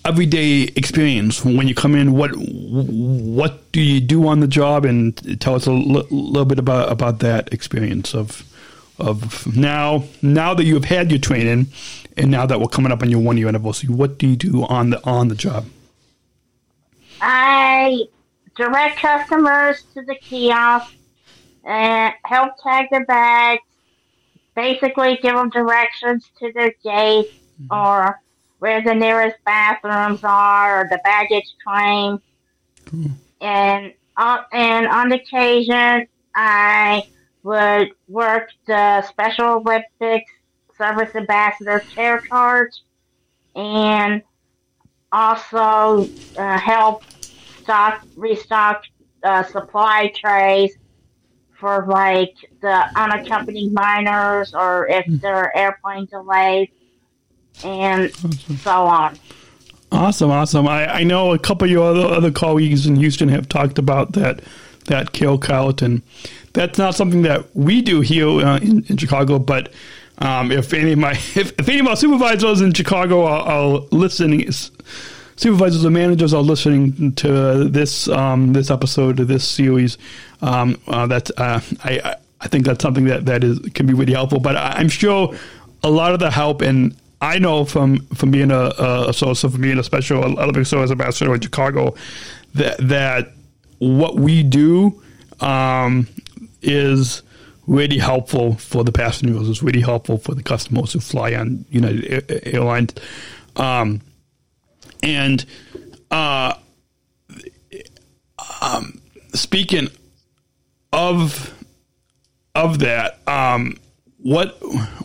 everyday 0.06 0.62
experience 0.76 1.44
when 1.44 1.68
you 1.68 1.74
come 1.74 1.96
in. 1.96 2.14
What 2.14 2.32
what 2.36 3.72
do 3.72 3.82
you 3.82 4.00
do 4.00 4.28
on 4.28 4.42
the 4.42 4.48
job, 4.48 4.86
and 4.86 5.42
tell 5.42 5.56
us 5.56 5.66
a 5.66 5.72
l- 5.72 6.08
little 6.12 6.46
bit 6.46 6.60
about 6.60 6.92
about 6.92 7.20
that 7.20 7.52
experience 7.52 8.14
of 8.14 8.44
of 9.00 9.54
now 9.56 10.04
now 10.22 10.54
that 10.54 10.66
you 10.66 10.76
have 10.76 10.86
had 10.86 11.10
your 11.12 11.20
training 11.20 11.68
and 12.18 12.32
now 12.32 12.46
that 12.46 12.60
we're 12.60 12.68
coming 12.68 12.92
up 12.92 13.02
on 13.02 13.10
your 13.10 13.20
one 13.20 13.38
year 13.38 13.48
anniversary, 13.48 13.90
what 13.90 14.18
do 14.18 14.28
you 14.28 14.36
do 14.36 14.64
on 14.66 14.92
the 14.92 15.04
on 15.06 15.28
the 15.28 15.36
job? 15.36 15.66
I 17.22 18.06
direct 18.56 19.00
customers 19.00 19.84
to 19.94 20.02
the 20.04 20.16
kiosk 20.16 20.94
and 21.64 22.14
help 22.26 22.54
tag 22.62 22.88
their 22.92 23.06
bags. 23.06 23.62
Basically, 24.56 25.20
give 25.22 25.36
them 25.36 25.50
directions 25.50 26.30
to 26.40 26.52
their 26.54 26.74
gate 26.84 27.32
mm-hmm. 27.62 27.74
or 27.74 28.22
where 28.60 28.82
the 28.82 28.96
nearest 28.96 29.38
bathrooms 29.46 30.24
are 30.24 30.82
or 30.82 30.88
the 30.90 31.00
baggage 31.04 31.54
claim. 31.66 32.22
Cool. 32.86 33.12
And 33.42 33.94
uh, 34.16 34.44
and 34.54 34.88
on 34.88 35.12
occasion, 35.12 36.08
I 36.34 37.04
would 37.44 37.92
work 38.08 38.50
the 38.66 39.02
Special 39.04 39.58
Olympics 39.58 40.32
Service 40.78 41.16
Ambassador 41.16 41.80
Care 41.80 42.22
Cards 42.22 42.84
and 43.56 44.22
also 45.12 46.10
uh, 46.38 46.58
help 46.60 47.04
stock 47.62 48.06
restock 48.16 48.84
uh, 49.24 49.44
supply 49.44 50.12
trays 50.14 50.78
for 51.54 51.86
like 51.88 52.36
the 52.62 53.00
unaccompanied 53.00 53.74
minors 53.74 54.54
or 54.54 54.88
if 54.88 55.06
hmm. 55.06 55.18
there 55.18 55.36
are 55.36 55.56
airplane 55.56 56.06
delays 56.06 56.70
and 57.64 58.12
awesome. 58.12 58.58
so 58.58 58.86
on. 58.86 59.18
Awesome, 59.92 60.30
awesome. 60.30 60.68
I, 60.68 60.88
I 60.88 61.04
know 61.04 61.32
a 61.34 61.40
couple 61.40 61.66
of 61.66 61.72
your 61.72 61.86
other, 61.86 62.14
other 62.14 62.32
colleagues 62.32 62.86
in 62.86 62.98
Houston 62.98 63.30
have 63.30 63.48
talked 63.48 63.80
about 63.80 64.14
that 64.14 64.42
that 64.86 65.14
kill 65.14 65.40
count, 65.40 65.82
and 65.82 66.04
that's 66.54 66.78
not 66.78 66.94
something 66.94 67.24
that 67.24 67.56
we 67.56 67.82
do 67.82 68.02
here 68.02 68.28
uh, 68.28 68.58
in, 68.58 68.84
in 68.86 68.98
Chicago, 68.98 69.40
but 69.40 69.72
um, 70.20 70.52
if 70.52 70.74
any 70.74 70.94
of 70.94 71.00
my 71.00 71.12
if, 71.36 71.54
if 71.60 71.68
any 71.70 71.80
of 71.80 71.86
my 71.86 71.96
supervisors 71.96 72.62
in 72.62 72.74
Chicago 72.74 73.26
are, 73.26 73.42
are 73.42 73.80
listening, 73.92 74.50
supervisors 75.36 75.86
or 75.86 75.90
managers 75.90 76.34
are 76.34 76.42
listening 76.42 77.14
to 77.14 77.66
this 77.66 78.08
um, 78.08 78.54
this 78.54 78.72
episode 78.72 79.20
of 79.20 79.28
this 79.28 79.48
series, 79.48 79.98
um, 80.42 80.80
uh, 80.88 81.08
uh, 81.38 81.62
I 81.84 82.16
I 82.42 82.48
think 82.48 82.66
that's 82.66 82.82
something 82.82 83.06
that 83.06 83.26
that 83.26 83.44
is 83.44 83.60
can 83.74 83.86
be 83.86 83.94
really 83.94 84.14
helpful. 84.14 84.40
But 84.40 84.56
I'm 84.56 84.90
sure 84.90 85.34
a 85.84 85.90
lot 85.90 86.14
of 86.14 86.20
the 86.20 86.32
help 86.32 86.62
and 86.62 86.96
I 87.22 87.40
know 87.40 87.66
from 87.66 88.06
from 88.08 88.32
being 88.32 88.52
a, 88.52 88.72
a 89.08 89.14
source 89.14 89.44
of 89.44 89.60
being 89.60 89.80
a 89.80 89.84
special 89.84 90.24
Olympic 90.24 90.66
Service 90.66 90.92
ambassador 90.92 91.34
in 91.34 91.42
Chicago 91.42 91.96
that 92.54 92.78
that 92.88 93.34
what 93.80 94.16
we 94.16 94.44
do 94.44 95.02
um, 95.40 96.08
is 96.62 97.22
really 97.68 97.98
helpful 97.98 98.56
for 98.56 98.84
the 98.84 98.92
passengers. 98.92 99.50
It's 99.50 99.64
really 99.64 99.82
helpful 99.82 100.18
for 100.18 100.36
the 100.36 100.44
customers 100.44 100.94
who 100.94 101.00
fly 101.00 101.34
on 101.34 101.66
United 101.70 102.48
Airlines. 102.48 102.94
Um, 103.56 104.02
and 105.02 105.46
uh, 106.12 106.54
um, 108.62 109.02
speaking 109.34 109.90
of 110.94 111.54
of 112.54 112.80
that, 112.80 113.20
um, 113.28 113.78
what 114.18 114.58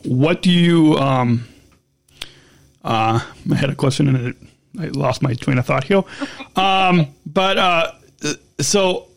what 0.05 0.43
do 0.43 0.51
you? 0.51 0.97
Um, 0.97 1.47
uh, 2.83 3.21
I 3.51 3.55
had 3.55 3.71
a 3.71 3.75
question 3.75 4.09
and 4.09 4.29
it, 4.29 4.37
I 4.79 4.87
lost 4.87 5.21
my 5.21 5.35
train 5.35 5.59
of 5.59 5.67
thought 5.67 5.85
here. 5.85 6.03
Um, 6.57 7.09
but 7.27 7.59
uh, 7.59 7.93
so 8.61 9.09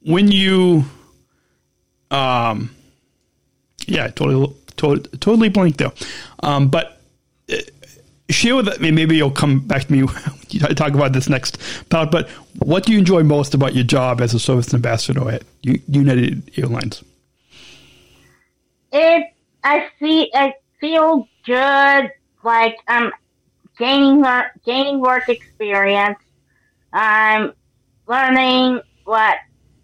when 0.00 0.30
you 0.30 0.84
um, 2.16 2.70
yeah, 3.86 4.08
totally, 4.08 4.54
totally, 4.76 5.18
totally 5.18 5.48
blanked 5.48 5.78
there. 5.78 5.92
Um, 6.42 6.68
but 6.68 7.00
uh, 7.52 7.56
share 8.30 8.56
with 8.56 8.80
me. 8.80 8.90
Maybe 8.90 9.16
you'll 9.16 9.30
come 9.30 9.60
back 9.60 9.84
to 9.84 9.92
me. 9.92 10.06
talk 10.74 10.94
about 10.94 11.12
this 11.12 11.28
next 11.28 11.58
part. 11.90 12.10
But 12.10 12.28
what 12.58 12.84
do 12.84 12.92
you 12.92 12.98
enjoy 12.98 13.22
most 13.22 13.54
about 13.54 13.74
your 13.74 13.84
job 13.84 14.20
as 14.20 14.32
a 14.34 14.38
service 14.38 14.72
ambassador 14.72 15.30
at 15.30 15.42
United 15.62 16.58
Airlines? 16.58 17.04
It, 18.92 19.26
I 19.62 19.88
feel, 19.98 20.26
I 20.34 20.54
feel 20.80 21.28
good. 21.44 22.12
Like 22.42 22.78
I'm 22.88 23.12
gaining 23.76 24.24
gaining 24.64 25.00
work 25.00 25.28
experience. 25.28 26.18
I'm 26.92 27.52
learning 28.06 28.80
what 29.04 29.36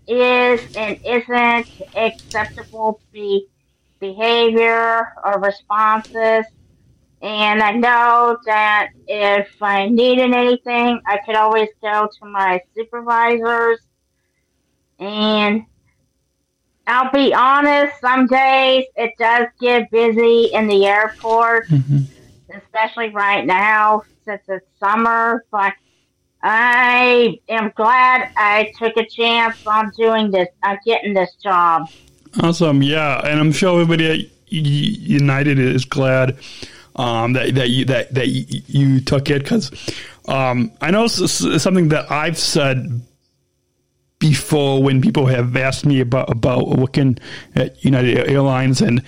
is 0.07 0.77
and 0.77 0.99
isn't 1.05 1.69
acceptable 1.95 3.01
be 3.12 3.47
behavior 4.01 5.12
or 5.25 5.41
responses. 5.41 6.45
And 7.21 7.62
I 7.62 7.71
know 7.71 8.37
that 8.47 8.88
if 9.07 9.62
I 9.62 9.88
needed 9.88 10.35
anything, 10.35 11.01
I 11.07 11.19
could 11.25 11.37
always 11.37 11.69
go 11.81 12.09
to 12.19 12.27
my 12.27 12.61
supervisors. 12.75 13.79
And 14.99 15.65
I'll 16.87 17.12
be 17.12 17.33
honest, 17.33 18.01
some 18.01 18.27
days 18.27 18.87
it 18.97 19.12
does 19.19 19.47
get 19.61 19.88
busy 19.93 20.51
in 20.53 20.67
the 20.67 20.85
airport, 20.85 21.69
mm-hmm. 21.69 21.99
especially 22.57 23.11
right 23.11 23.47
now 23.47 24.03
since 24.25 24.43
it's 24.49 24.67
summer, 24.81 25.45
but 25.53 25.75
I 26.42 27.38
am 27.48 27.72
glad 27.76 28.31
I 28.37 28.72
took 28.78 28.96
a 28.96 29.07
chance 29.07 29.64
on 29.66 29.92
doing 29.96 30.31
this, 30.31 30.48
on 30.64 30.78
getting 30.85 31.14
this 31.14 31.35
job. 31.42 31.88
Awesome, 32.42 32.83
yeah, 32.83 33.20
and 33.24 33.38
I'm 33.38 33.52
sure 33.52 33.81
everybody 33.81 34.11
at 34.11 34.31
United 34.48 35.59
is 35.59 35.85
glad 35.85 36.37
um, 36.96 37.33
that 37.35 37.55
that 37.55 37.70
you 37.70 37.85
that 37.87 38.12
that 38.14 38.28
you, 38.28 39.00
took 39.00 39.31
it 39.31 39.42
because 39.42 39.70
um, 40.28 40.72
I 40.81 40.90
know 40.90 41.07
something 41.07 41.88
that 41.88 42.11
I've 42.11 42.38
said 42.38 43.02
before 44.18 44.83
when 44.83 45.00
people 45.00 45.26
have 45.26 45.57
asked 45.57 45.87
me 45.87 46.00
about 46.00 46.31
about 46.31 46.68
working 46.68 47.18
at 47.55 47.85
United 47.85 48.28
Airlines, 48.28 48.81
and 48.81 49.02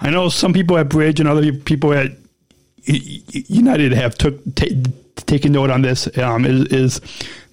I 0.00 0.10
know 0.10 0.28
some 0.28 0.52
people 0.52 0.76
at 0.78 0.88
Bridge 0.88 1.20
and 1.20 1.28
other 1.28 1.52
people 1.52 1.92
at 1.92 2.12
United 2.84 3.92
have 3.92 4.16
took 4.16 4.42
ta 5.16 5.22
taken 5.26 5.52
note 5.52 5.70
on 5.70 5.82
this. 5.82 6.08
Um, 6.18 6.44
is, 6.44 6.66
is 6.66 7.00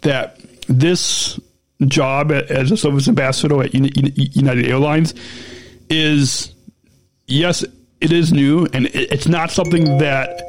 that 0.01 0.39
this 0.67 1.39
job 1.85 2.31
as 2.31 2.71
a 2.71 2.77
service 2.77 3.07
ambassador 3.07 3.61
at 3.61 3.73
United 3.73 4.65
Airlines 4.65 5.13
is 5.89 6.53
yes, 7.27 7.63
it 8.01 8.11
is 8.11 8.31
new, 8.31 8.67
and 8.73 8.87
it's 8.87 9.27
not 9.27 9.51
something 9.51 9.97
that 9.99 10.41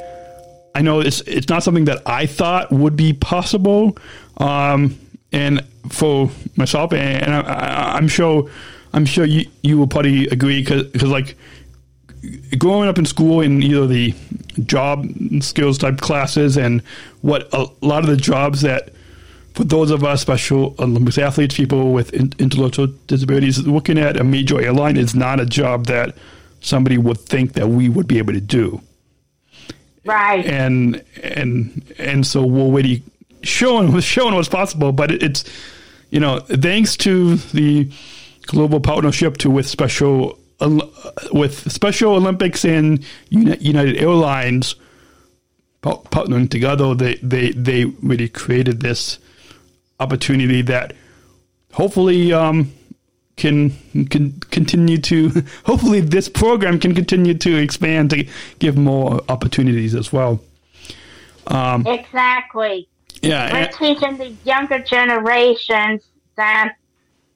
I 0.75 0.83
know 0.83 1.01
it's 1.01 1.21
it's 1.23 1.49
not 1.49 1.63
something 1.63 1.87
that 1.87 2.03
I 2.07 2.27
thought 2.27 2.71
would 2.71 2.97
be 2.97 3.13
possible. 3.13 3.97
Um, 4.39 4.99
and 5.33 5.65
for 5.91 6.31
myself, 6.57 6.93
and 6.93 7.35
I, 7.35 7.97
I'm 7.97 8.09
sure, 8.09 8.49
I'm 8.93 9.05
sure 9.05 9.25
you 9.25 9.47
you 9.63 9.79
will 9.79 9.87
probably 9.87 10.29
agree 10.29 10.61
because 10.61 11.03
like 11.03 11.37
growing 12.59 12.89
up 12.89 12.99
in 12.99 13.05
school 13.05 13.41
in 13.41 13.63
either 13.63 13.87
the 13.87 14.15
job 14.67 15.07
skills 15.41 15.79
type 15.79 16.01
classes 16.01 16.57
and 16.57 16.83
what 17.21 17.49
a 17.53 17.67
lot 17.81 18.05
of 18.05 18.11
the 18.11 18.17
jobs 18.17 18.63
that 18.63 18.91
for 19.55 19.65
those 19.65 19.91
of 19.91 20.05
us 20.05 20.21
special 20.21 20.77
Olympics 20.79 21.19
athletes, 21.19 21.57
people 21.57 21.93
with 21.93 22.13
in, 22.13 22.33
intellectual 22.39 22.87
disabilities, 23.09 23.67
looking 23.67 23.99
at 23.99 24.17
a 24.17 24.23
major 24.23 24.61
airline 24.61 24.97
is 24.97 25.17
not 25.17 25.41
a 25.41 25.47
job 25.47 25.87
that 25.87 26.15
somebody 26.61 26.97
would 26.97 27.19
think 27.19 27.55
that 27.55 27.69
we 27.69 27.89
would 27.89 28.07
be 28.07 28.19
able 28.19 28.33
to 28.33 28.41
do. 28.41 28.81
Right. 30.05 30.47
And 30.47 31.05
and 31.23 31.93
and 31.99 32.27
so 32.27 32.47
we're 32.47 32.61
already 32.61 33.03
showing 33.43 33.93
was 33.93 34.05
showing 34.05 34.35
what's 34.35 34.49
possible, 34.49 34.93
but 34.93 35.11
it, 35.11 35.23
it's 35.23 35.45
you 36.11 36.21
know 36.21 36.39
thanks 36.39 36.97
to 36.99 37.37
the 37.37 37.91
global 38.47 38.81
partnership 38.81 39.39
to 39.39 39.51
with 39.51 39.67
special 39.67 40.39
with 40.61 41.71
Special 41.71 42.15
Olympics 42.15 42.65
and 42.65 43.05
United 43.31 43.97
Airlines 43.97 44.75
partnering 45.83 46.51
together, 46.51 46.95
they 46.95 47.15
they 47.17 47.53
they 47.53 47.85
really 47.85 48.29
created 48.29 48.81
this 48.81 49.19
opportunity 50.01 50.63
that 50.63 50.95
hopefully 51.73 52.33
um, 52.33 52.73
can 53.37 53.71
can 54.11 54.33
continue 54.51 54.99
to 54.99 55.31
hopefully 55.65 56.01
this 56.01 56.29
program 56.29 56.79
can 56.79 56.95
continue 56.95 57.35
to 57.35 57.57
expand 57.57 58.11
to 58.11 58.27
give 58.59 58.77
more 58.77 59.21
opportunities 59.29 59.95
as 59.95 60.13
well. 60.13 60.41
Um, 61.47 61.87
exactly. 61.87 62.89
Yeah, 63.23 63.53
we're 63.53 63.95
teaching 63.95 64.19
the 64.19 64.35
younger 64.45 64.81
generations 64.81 66.05
that 66.37 66.75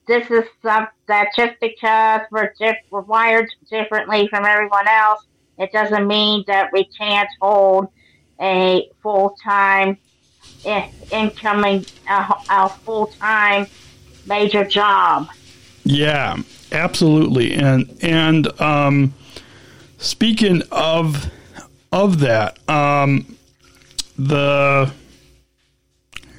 this 0.07 0.29
is 0.29 0.43
stuff 0.59 0.89
that 1.07 1.29
just 1.37 1.59
because 1.61 2.21
we're, 2.31 2.53
diff- 2.59 2.75
we're 2.89 3.01
wired 3.01 3.49
differently 3.69 4.27
from 4.27 4.45
everyone 4.45 4.87
else, 4.87 5.25
it 5.57 5.71
doesn't 5.71 6.07
mean 6.07 6.43
that 6.47 6.71
we 6.73 6.85
can't 6.85 7.29
hold 7.39 7.87
a 8.41 8.89
full 9.01 9.35
time 9.43 9.97
incoming 11.11 11.85
a, 12.09 12.35
a 12.49 12.69
full 12.69 13.07
time 13.07 13.67
major 14.25 14.63
job. 14.63 15.27
Yeah, 15.83 16.37
absolutely. 16.71 17.53
And 17.53 17.97
and 18.01 18.61
um, 18.61 19.13
speaking 19.97 20.63
of 20.71 21.29
of 21.91 22.19
that, 22.19 22.57
um, 22.69 23.37
the 24.17 24.91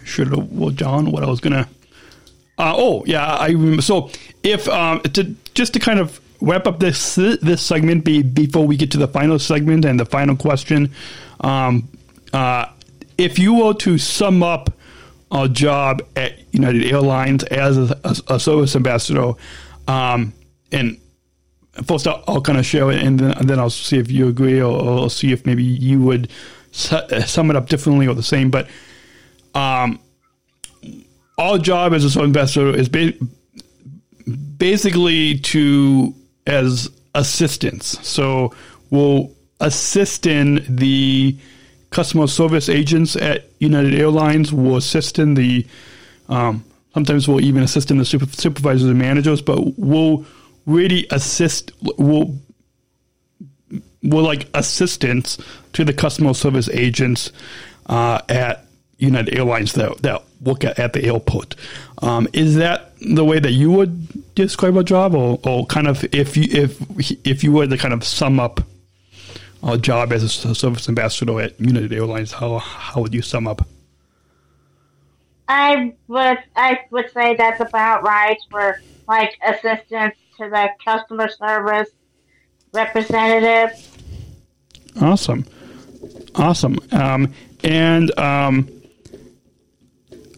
should 0.05 0.29
have 0.29 0.51
well, 0.51 0.71
John, 0.71 1.11
what 1.11 1.23
I 1.23 1.27
was 1.27 1.41
gonna. 1.41 1.69
Uh, 2.59 2.75
oh 2.77 3.05
yeah, 3.07 3.37
I. 3.37 3.79
So 3.81 4.11
if 4.43 4.69
um, 4.69 5.01
to 5.01 5.35
just 5.55 5.73
to 5.75 5.81
kind 5.81 5.99
of 5.99 6.21
wrap 6.41 6.67
up 6.67 6.79
this 6.79 7.15
this 7.17 7.63
segment 7.63 8.05
be, 8.05 8.23
before 8.23 8.67
we 8.67 8.77
get 8.77 8.91
to 8.93 8.99
the 8.99 9.09
final 9.09 9.39
segment 9.39 9.85
and 9.85 9.99
the 9.99 10.07
final 10.07 10.37
question, 10.37 10.93
um, 11.41 11.89
uh, 12.33 12.67
if 13.19 13.39
you 13.39 13.55
were 13.55 13.75
to 13.75 13.99
sum 13.99 14.43
up 14.43 14.73
a 15.33 15.49
job 15.49 16.03
at 16.15 16.39
United 16.53 16.85
Airlines 16.85 17.43
as 17.45 17.77
a, 17.77 18.01
a, 18.05 18.35
a 18.35 18.41
service 18.41 18.77
ambassador, 18.77 19.33
um, 19.89 20.33
and 20.71 21.01
first 21.85 22.07
I'll, 22.07 22.23
I'll, 22.29 22.41
kind 22.41 22.59
of 22.59 22.65
share 22.65 22.91
it, 22.93 23.03
and 23.03 23.19
then, 23.19 23.31
and 23.33 23.51
then 23.51 23.59
I'll 23.59 23.71
see 23.71 23.99
if 23.99 24.11
you 24.11 24.29
agree, 24.29 24.61
or, 24.61 24.81
or 24.81 25.11
see 25.11 25.33
if 25.33 25.45
maybe 25.45 25.65
you 25.65 26.01
would 26.03 26.31
sum 26.71 27.51
it 27.51 27.57
up 27.57 27.69
differently 27.69 28.07
or 28.07 28.15
the 28.15 28.23
same. 28.23 28.51
But 28.51 28.69
um, 29.55 29.99
our 31.39 31.59
job 31.59 31.95
as 31.95 32.05
a 32.05 32.11
service 32.11 32.27
ambassador 32.27 32.77
is 32.77 32.89
ba- 32.89 33.13
basically 34.57 35.39
to 35.39 36.15
as 36.47 36.91
assistants. 37.15 38.07
So 38.07 38.55
we'll 38.91 39.33
assist 39.61 40.27
in 40.27 40.65
the 40.69 41.37
customer 41.91 42.27
service 42.27 42.69
agents 42.69 43.17
at 43.17 43.49
United 43.59 43.95
Airlines 43.95 44.53
We'll 44.53 44.77
assist 44.77 45.19
in 45.19 45.35
the, 45.35 45.67
um, 46.29 46.65
sometimes 46.93 47.29
we'll 47.29 47.41
even 47.41 47.63
assist 47.63 47.91
in 47.91 47.99
the 47.99 48.05
super, 48.05 48.27
supervisors 48.27 48.89
and 48.89 48.99
managers, 48.99 49.41
but 49.41 49.79
we'll 49.79 50.27
really 50.67 51.07
assist, 51.11 51.73
we'll, 51.81 52.37
we're 54.03 54.23
like 54.23 54.49
assistants 54.55 55.39
to 55.73 55.85
the 55.85 55.93
customer 55.93 56.35
service 56.35 56.69
agents 56.69 57.33
uh, 57.87 58.21
at 58.29 58.67
United 59.05 59.35
Airlines 59.35 59.73
that, 59.75 59.99
that 60.03 60.23
work 60.41 60.65
at, 60.65 60.79
at 60.79 60.93
the 60.93 61.05
airport. 61.05 61.55
Um, 62.03 62.29
is 62.33 62.57
that 62.57 62.93
the 63.01 63.25
way 63.25 63.39
that 63.39 63.53
you 63.53 63.71
would 63.71 64.35
describe 64.35 64.77
a 64.77 64.85
job, 64.85 65.15
or, 65.15 65.39
or 65.45 65.67
kind 65.67 65.87
of 65.87 66.05
if 66.15 66.37
you 66.37 66.45
if 66.51 67.27
if 67.27 67.45
you 67.45 67.53
were 67.53 67.67
to 67.67 67.79
kind 67.79 67.95
of 67.95 68.05
sum 68.05 68.41
up 68.41 68.61
a 69.63 69.79
job 69.79 70.13
as 70.13 70.23
a 70.23 70.55
service 70.55 70.89
ambassador 70.89 71.41
at 71.41 71.59
United 71.61 71.93
Airlines, 71.93 72.33
how 72.33 72.59
how 72.59 73.01
would 73.01 73.15
you 73.15 73.23
sum 73.23 73.47
up? 73.47 73.67
I 75.49 75.95
would 76.09 76.39
I 76.57 76.81
would 76.91 77.11
say 77.13 77.37
that's 77.37 77.61
about 77.61 78.03
right. 78.03 78.37
For 78.51 78.81
like 79.09 79.37
assistance 79.47 80.15
to 80.39 80.49
the 80.49 80.69
customer 80.85 81.29
service 81.29 81.91
representative. 82.73 83.71
Awesome, 85.01 85.45
awesome, 86.35 86.79
um, 86.93 87.33
and 87.63 88.17
um, 88.19 88.69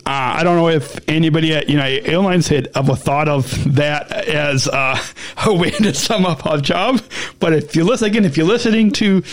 uh, 0.07 0.37
I 0.39 0.45
don't 0.45 0.55
know 0.55 0.69
if 0.69 1.01
anybody 1.09 1.53
at 1.53 1.69
United 1.69 2.07
Airlines 2.07 2.47
had 2.47 2.69
ever 2.77 2.95
thought 2.95 3.29
of 3.29 3.75
that 3.75 4.13
as 4.13 4.69
uh, 4.69 4.97
a 5.47 5.53
way 5.53 5.71
to 5.71 5.93
sum 5.95 6.25
up 6.25 6.47
our 6.47 6.59
job. 6.59 7.03
But 7.41 7.55
if 7.55 7.75
you 7.75 7.83
listen 7.83 8.07
again, 8.07 8.25
if 8.25 8.37
you're 8.37 8.47
listening 8.47 8.93
to 8.93 9.25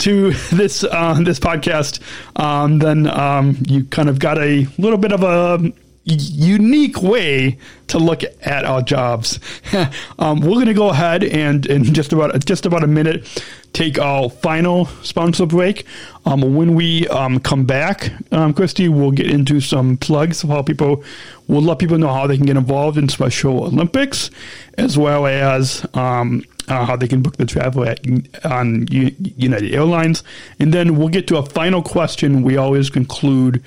to 0.00 0.32
this 0.52 0.84
uh, 0.84 1.18
this 1.22 1.40
podcast, 1.40 2.00
um, 2.36 2.78
then 2.78 3.06
um, 3.06 3.56
you 3.66 3.84
kind 3.84 4.10
of 4.10 4.18
got 4.18 4.36
a 4.36 4.66
little 4.76 4.98
bit 4.98 5.12
of 5.12 5.22
a 5.22 5.72
unique 6.14 7.02
way 7.02 7.58
to 7.88 7.98
look 7.98 8.22
at 8.42 8.64
our 8.64 8.82
jobs. 8.82 9.38
um, 10.18 10.40
we're 10.40 10.54
going 10.54 10.66
to 10.66 10.74
go 10.74 10.90
ahead 10.90 11.24
and 11.24 11.66
in 11.66 11.84
just 11.84 12.12
about 12.12 12.44
just 12.44 12.66
about 12.66 12.84
a 12.84 12.86
minute 12.86 13.26
take 13.72 13.98
our 13.98 14.30
final 14.30 14.86
sponsor 15.02 15.46
break. 15.46 15.84
Um, 16.24 16.54
when 16.54 16.74
we 16.74 17.06
um, 17.08 17.38
come 17.38 17.64
back, 17.64 18.12
um, 18.32 18.54
Christy, 18.54 18.88
we'll 18.88 19.10
get 19.10 19.30
into 19.30 19.60
some 19.60 19.96
plugs 19.96 20.42
of 20.42 20.50
how 20.50 20.62
people 20.62 21.04
we'll 21.46 21.62
let 21.62 21.78
people 21.78 21.98
know 21.98 22.12
how 22.12 22.26
they 22.26 22.36
can 22.36 22.46
get 22.46 22.56
involved 22.56 22.98
in 22.98 23.08
Special 23.08 23.64
Olympics, 23.64 24.30
as 24.76 24.98
well 24.98 25.26
as 25.26 25.86
um, 25.94 26.42
uh, 26.68 26.84
how 26.84 26.96
they 26.96 27.08
can 27.08 27.22
book 27.22 27.36
the 27.36 27.46
travel 27.46 27.84
at 27.84 28.00
on 28.44 28.86
United 28.90 29.74
Airlines, 29.74 30.22
and 30.58 30.72
then 30.72 30.96
we'll 30.96 31.08
get 31.08 31.26
to 31.28 31.36
a 31.36 31.46
final 31.46 31.82
question. 31.82 32.42
We 32.42 32.56
always 32.56 32.90
conclude 32.90 33.62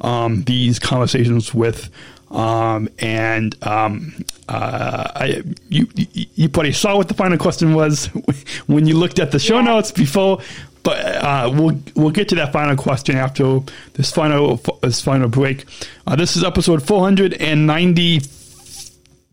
um, 0.00 0.42
these 0.44 0.78
conversations 0.78 1.54
with. 1.54 1.90
Um, 2.30 2.88
and 2.98 3.56
um, 3.66 4.24
uh, 4.48 5.12
I, 5.14 5.42
you, 5.68 5.88
you 5.94 6.48
probably 6.48 6.72
saw 6.72 6.96
what 6.96 7.08
the 7.08 7.14
final 7.14 7.38
question 7.38 7.74
was 7.74 8.06
when 8.66 8.86
you 8.86 8.96
looked 8.96 9.18
at 9.18 9.30
the 9.30 9.38
show 9.38 9.56
yeah. 9.56 9.64
notes 9.64 9.92
before. 9.92 10.40
But 10.82 10.98
uh, 11.04 11.50
we'll 11.52 11.80
we'll 11.96 12.12
get 12.12 12.28
to 12.28 12.36
that 12.36 12.52
final 12.52 12.76
question 12.76 13.16
after 13.16 13.58
this 13.94 14.12
final 14.12 14.60
this 14.82 15.00
final 15.02 15.28
break. 15.28 15.64
Uh, 16.06 16.14
this 16.14 16.36
is 16.36 16.44
episode 16.44 16.80
four 16.80 17.00
hundred 17.00 17.34
and 17.34 17.66
ninety 17.66 18.20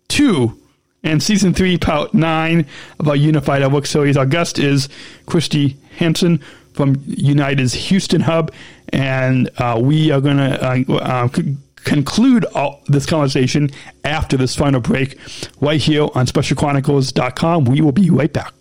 two 0.08 0.60
and 1.04 1.22
season 1.22 1.54
three, 1.54 1.78
part 1.78 2.14
nine 2.14 2.66
of 3.00 3.08
our 3.08 3.16
Unified 3.16 3.70
Work 3.72 3.86
series. 3.86 4.18
Our 4.18 4.26
guest 4.26 4.58
is 4.58 4.90
Christy 5.26 5.78
Hansen 5.98 6.40
from 6.74 7.04
United's 7.06 7.74
Houston 7.74 8.22
hub, 8.22 8.52
and 8.94 9.50
uh, 9.58 9.80
we 9.82 10.12
are 10.12 10.22
going 10.22 10.38
to 10.38 10.64
uh, 10.64 10.96
uh, 10.98 11.28
c- 11.30 11.58
conclude 11.76 12.46
this 12.88 13.06
conversation 13.06 13.70
after 14.04 14.38
this 14.38 14.56
final 14.56 14.80
break 14.80 15.18
right 15.60 15.82
here 15.82 16.04
on 16.04 16.28
SpecialChronicles.com. 16.28 17.66
We 17.66 17.82
will 17.82 17.92
be 17.92 18.10
right 18.10 18.32
back. 18.32 18.54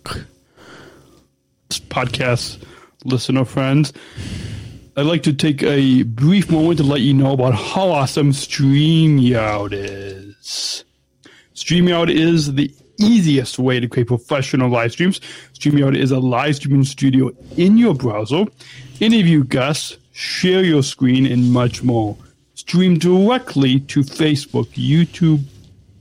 Podcast 1.69 2.63
listener 3.05 3.45
friends. 3.45 3.93
I'd 4.95 5.05
like 5.05 5.23
to 5.23 5.33
take 5.33 5.63
a 5.63 6.03
brief 6.03 6.51
moment 6.51 6.77
to 6.77 6.83
let 6.83 7.01
you 7.01 7.13
know 7.13 7.33
about 7.33 7.55
how 7.55 7.89
awesome 7.89 8.31
StreamYard 8.31 9.71
is. 9.73 10.83
StreamYard 11.55 12.11
is 12.11 12.53
the 12.53 12.73
easiest 12.99 13.57
way 13.57 13.79
to 13.79 13.87
create 13.87 14.07
professional 14.07 14.69
live 14.69 14.91
streams. 14.91 15.19
StreamYard 15.53 15.97
is 15.97 16.11
a 16.11 16.19
live 16.19 16.55
streaming 16.55 16.83
studio 16.83 17.31
in 17.57 17.77
your 17.77 17.95
browser. 17.95 18.45
Interview 18.99 19.43
guests, 19.43 19.97
share 20.13 20.63
your 20.63 20.83
screen, 20.83 21.25
and 21.25 21.51
much 21.51 21.83
more. 21.83 22.17
Stream 22.53 22.97
directly 22.97 23.81
to 23.81 24.01
Facebook, 24.01 24.67
YouTube, 24.69 25.43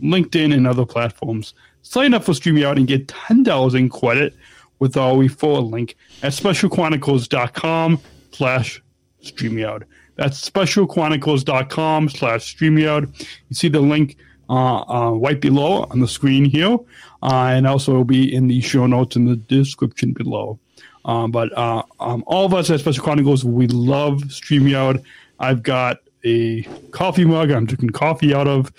LinkedIn, 0.01 0.55
and 0.55 0.66
other 0.66 0.87
platforms. 0.87 1.55
Sign 1.83 2.14
up 2.14 2.25
for 2.25 2.33
StreamYard 2.33 2.77
and 2.77 2.87
get 2.87 3.09
$10 3.09 3.75
in 3.75 3.88
credit 3.88 4.35
with 4.79 4.96
our 4.96 5.14
referral 5.14 5.70
link 5.70 5.96
at 6.22 6.33
specialchronicles.com 6.33 8.01
slash 8.33 8.83
StreamYard. 9.22 9.85
That's 10.16 10.48
specialchronicles.com 10.48 12.09
slash 12.11 12.57
StreamYard. 12.57 13.27
You 13.48 13.55
see 13.55 13.68
the 13.68 13.81
link 13.81 14.16
uh, 14.51 14.83
uh, 14.83 15.11
right 15.12 15.40
below 15.40 15.85
on 15.90 16.01
the 16.01 16.09
screen 16.09 16.44
here, 16.44 16.79
uh, 17.22 17.46
and 17.46 17.66
also 17.66 17.94
will 17.94 18.05
be 18.05 18.33
in 18.33 18.48
the 18.48 18.61
show 18.61 18.87
notes 18.87 19.16
in 19.16 19.25
the 19.25 19.37
description 19.37 20.12
below. 20.12 20.59
Um, 21.05 21.31
but 21.31 21.57
uh, 21.57 21.83
um, 22.01 22.23
all 22.27 22.45
of 22.47 22.55
us 22.55 22.71
at 22.71 22.81
Special 22.81 23.03
Chronicles, 23.03 23.45
we 23.45 23.67
love 23.67 24.23
StreamYard. 24.25 25.03
I've 25.38 25.62
got 25.62 25.99
a 26.25 26.62
coffee 26.93 27.25
mug 27.25 27.51
I'm 27.51 27.67
drinking 27.67 27.91
coffee 27.91 28.35
out 28.35 28.47
of. 28.47 28.73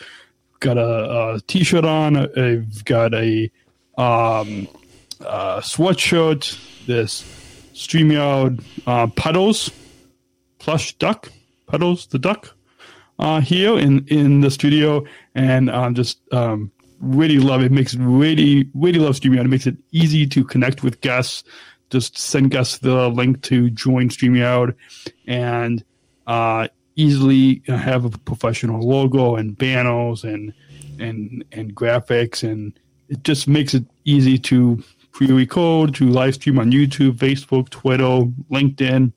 Got 0.59 0.77
a 0.77 1.33
a 1.35 1.41
t-shirt 1.47 1.83
on. 1.83 2.15
I've 2.15 2.85
got 2.85 3.13
a 3.13 3.51
um, 3.97 4.67
sweatshirt. 5.19 6.57
This 6.85 7.23
StreamYard 7.73 8.63
uh, 8.87 9.07
puddles, 9.07 9.71
plush 10.59 10.93
duck, 10.95 11.31
puddles 11.65 12.07
the 12.07 12.19
duck 12.19 12.55
uh, 13.19 13.41
here 13.41 13.77
in, 13.77 14.05
in 14.07 14.41
the 14.41 14.51
studio, 14.51 15.03
and 15.35 15.69
um, 15.69 15.95
just 15.95 16.19
um, 16.33 16.71
really 16.99 17.39
love 17.39 17.61
it. 17.61 17.71
Makes 17.71 17.95
really 17.95 18.69
really 18.73 18.99
love 18.99 19.15
StreamYard. 19.15 19.45
It 19.45 19.49
makes 19.49 19.67
it 19.67 19.77
easy 19.91 20.25
to 20.27 20.43
connect 20.43 20.83
with 20.83 21.01
guests. 21.01 21.43
Just 21.93 22.17
send 22.17 22.51
guests 22.51 22.79
the 22.79 23.07
link 23.09 23.41
to 23.43 23.69
join 23.69 24.09
StreamYard, 24.09 24.75
and 25.27 25.85
uh, 26.27 26.67
easily 26.95 27.61
have 27.67 28.03
a 28.03 28.09
professional 28.09 28.81
logo 28.81 29.35
and 29.35 29.55
banners 29.57 30.23
and 30.23 30.53
and 30.99 31.45
and 31.51 31.75
graphics, 31.75 32.43
and 32.43 32.73
it 33.09 33.23
just 33.23 33.47
makes 33.47 33.73
it 33.73 33.85
easy 34.05 34.37
to 34.39 34.83
pre-record, 35.11 35.93
to 35.93 36.09
live 36.09 36.33
stream 36.33 36.57
on 36.57 36.71
YouTube, 36.71 37.17
Facebook, 37.17 37.69
Twitter, 37.69 38.25
LinkedIn 38.51 39.13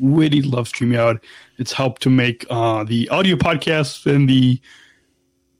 really 0.00 0.42
love 0.42 0.68
StreamYard. 0.68 1.20
It's 1.58 1.72
helped 1.72 2.02
to 2.02 2.10
make 2.10 2.44
uh, 2.50 2.84
the 2.84 3.08
audio 3.10 3.36
podcasts 3.36 4.04
and 4.04 4.28
the 4.28 4.60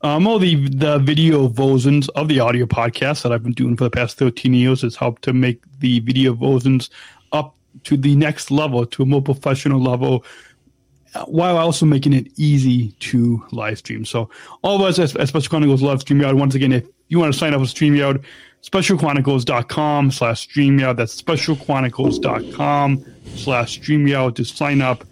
um, 0.02 0.26
all 0.26 0.38
the 0.38 0.68
the 0.68 0.98
video 0.98 1.48
versions 1.48 2.08
of 2.10 2.28
the 2.28 2.40
audio 2.40 2.66
podcasts 2.66 3.22
that 3.22 3.32
I've 3.32 3.42
been 3.42 3.52
doing 3.52 3.76
for 3.76 3.84
the 3.84 3.90
past 3.90 4.18
13 4.18 4.54
years. 4.54 4.82
has 4.82 4.96
helped 4.96 5.22
to 5.22 5.32
make 5.32 5.60
the 5.78 6.00
video 6.00 6.34
versions 6.34 6.90
up 7.32 7.56
to 7.84 7.96
the 7.96 8.14
next 8.16 8.50
level, 8.50 8.84
to 8.86 9.02
a 9.02 9.06
more 9.06 9.22
professional 9.22 9.80
level, 9.80 10.24
while 11.26 11.56
also 11.56 11.86
making 11.86 12.12
it 12.12 12.28
easy 12.36 12.92
to 12.92 13.44
live 13.52 13.78
stream. 13.78 14.04
So 14.04 14.28
all 14.62 14.76
of 14.76 14.82
us 14.82 14.98
at, 14.98 15.16
at 15.20 15.28
Special 15.28 15.50
Chronicles 15.50 15.82
love 15.82 16.04
StreamYard. 16.04 16.38
Once 16.38 16.54
again, 16.54 16.72
if 16.72 16.86
you 17.08 17.18
want 17.18 17.32
to 17.32 17.38
sign 17.38 17.54
up 17.54 17.60
with 17.60 17.72
StreamYard, 17.72 18.24
specialchronicles.com 18.62 20.10
slash 20.10 20.48
StreamYard. 20.48 20.96
That's 20.96 21.20
specialchronicles.com 21.20 23.04
slash 23.36 23.80
StreamYard 23.80 24.36
to 24.36 24.44
sign 24.44 24.80
up 24.80 25.04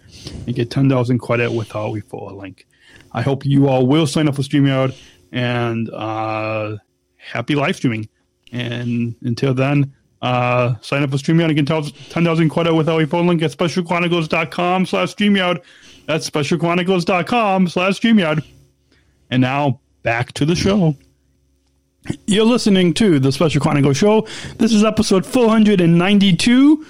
and 0.47 0.55
get 0.55 0.71
10,000 0.71 1.19
credit 1.19 1.51
with 1.51 1.75
our 1.75 1.89
referral 1.89 2.35
link. 2.37 2.65
I 3.13 3.21
hope 3.21 3.45
you 3.45 3.67
all 3.67 3.87
will 3.87 4.07
sign 4.07 4.27
up 4.27 4.35
for 4.35 4.41
StreamYard 4.41 4.95
and 5.31 5.89
uh, 5.89 6.77
happy 7.17 7.55
live 7.55 7.75
streaming. 7.75 8.09
And 8.51 9.15
until 9.21 9.53
then, 9.53 9.93
uh, 10.21 10.75
sign 10.81 11.03
up 11.03 11.11
for 11.11 11.17
StreamYard 11.17 11.57
and 11.57 11.67
get 11.67 12.09
10,000 12.11 12.49
credit 12.49 12.73
with 12.73 12.87
our 12.89 13.05
phone 13.07 13.27
link 13.27 13.41
at 13.41 13.51
specialchronicles.com 13.51 14.85
slash 14.85 15.15
StreamYard. 15.15 15.61
That's 16.05 16.29
specialchronicles.com 16.29 17.67
slash 17.69 17.99
StreamYard. 17.99 18.45
And 19.29 19.41
now 19.41 19.79
back 20.03 20.33
to 20.33 20.45
the 20.45 20.55
show. 20.55 20.95
You're 22.25 22.45
listening 22.45 22.93
to 22.95 23.19
the 23.19 23.31
Special 23.31 23.61
Chronicle 23.61 23.93
Show. 23.93 24.27
This 24.57 24.73
is 24.73 24.83
episode 24.83 25.25
492, 25.25 26.85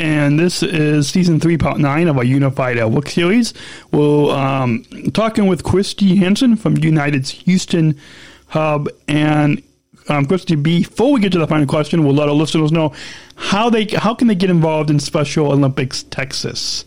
and 0.00 0.38
this 0.38 0.62
is 0.62 1.10
season 1.10 1.38
three, 1.38 1.58
part 1.58 1.78
nine 1.78 2.08
of 2.08 2.16
our 2.16 2.24
Unified 2.24 2.82
Work 2.82 3.10
series. 3.10 3.52
We're 3.92 4.30
um, 4.30 4.82
talking 5.12 5.46
with 5.46 5.62
Christy 5.62 6.16
Hansen 6.16 6.56
from 6.56 6.78
United's 6.78 7.30
Houston 7.30 8.00
hub. 8.46 8.88
And 9.08 9.62
um, 10.08 10.24
Christy, 10.24 10.56
before 10.56 11.12
we 11.12 11.20
get 11.20 11.32
to 11.32 11.38
the 11.38 11.46
final 11.46 11.66
question, 11.66 12.02
we'll 12.02 12.14
let 12.14 12.30
our 12.30 12.34
listeners 12.34 12.72
know 12.72 12.94
how 13.36 13.68
they 13.68 13.84
how 13.84 14.14
can 14.14 14.26
they 14.26 14.34
get 14.34 14.48
involved 14.48 14.88
in 14.88 14.98
Special 14.98 15.52
Olympics 15.52 16.02
Texas. 16.04 16.86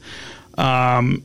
Um, 0.58 1.24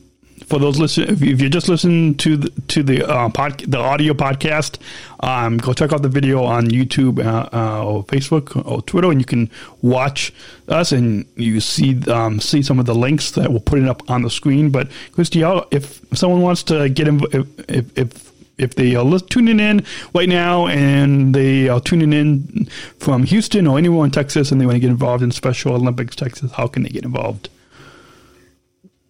for 0.49 0.57
those 0.57 0.79
listen, 0.79 1.03
if, 1.07 1.21
you, 1.21 1.31
if 1.31 1.39
you're 1.39 1.49
just 1.49 1.69
listening 1.69 2.15
to 2.15 2.35
the 2.35 2.49
to 2.69 2.81
the 2.81 3.07
uh, 3.07 3.29
pod, 3.29 3.59
the 3.59 3.77
audio 3.77 4.13
podcast, 4.13 4.79
um, 5.19 5.57
go 5.57 5.73
check 5.73 5.93
out 5.93 6.01
the 6.01 6.09
video 6.09 6.43
on 6.43 6.67
YouTube 6.67 7.23
uh, 7.23 7.47
uh, 7.53 7.85
or 7.85 8.03
Facebook 8.05 8.65
or 8.69 8.81
Twitter, 8.81 9.11
and 9.11 9.21
you 9.21 9.25
can 9.25 9.49
watch 9.83 10.33
us 10.67 10.91
and 10.91 11.25
you 11.35 11.59
see 11.59 12.01
um, 12.09 12.39
see 12.39 12.63
some 12.63 12.79
of 12.79 12.87
the 12.87 12.95
links 12.95 13.31
that 13.31 13.51
we're 13.51 13.59
putting 13.59 13.87
up 13.87 14.09
on 14.09 14.23
the 14.23 14.29
screen. 14.29 14.71
But 14.71 14.89
Christy, 15.11 15.43
if 15.71 16.01
someone 16.13 16.41
wants 16.41 16.63
to 16.63 16.89
get 16.89 17.07
in, 17.07 17.21
if, 17.31 17.97
if 17.97 18.29
if 18.57 18.75
they 18.75 18.95
are 18.95 19.19
tuning 19.19 19.59
in 19.59 19.85
right 20.13 20.27
now 20.27 20.67
and 20.67 21.33
they 21.33 21.69
are 21.69 21.79
tuning 21.79 22.11
in 22.11 22.67
from 22.97 23.23
Houston 23.23 23.67
or 23.67 23.77
anywhere 23.77 24.03
in 24.03 24.11
Texas 24.11 24.51
and 24.51 24.59
they 24.59 24.65
want 24.65 24.75
to 24.75 24.81
get 24.81 24.89
involved 24.89 25.23
in 25.23 25.31
Special 25.31 25.75
Olympics 25.75 26.15
Texas, 26.15 26.51
how 26.51 26.67
can 26.67 26.83
they 26.83 26.89
get 26.89 27.05
involved? 27.05 27.49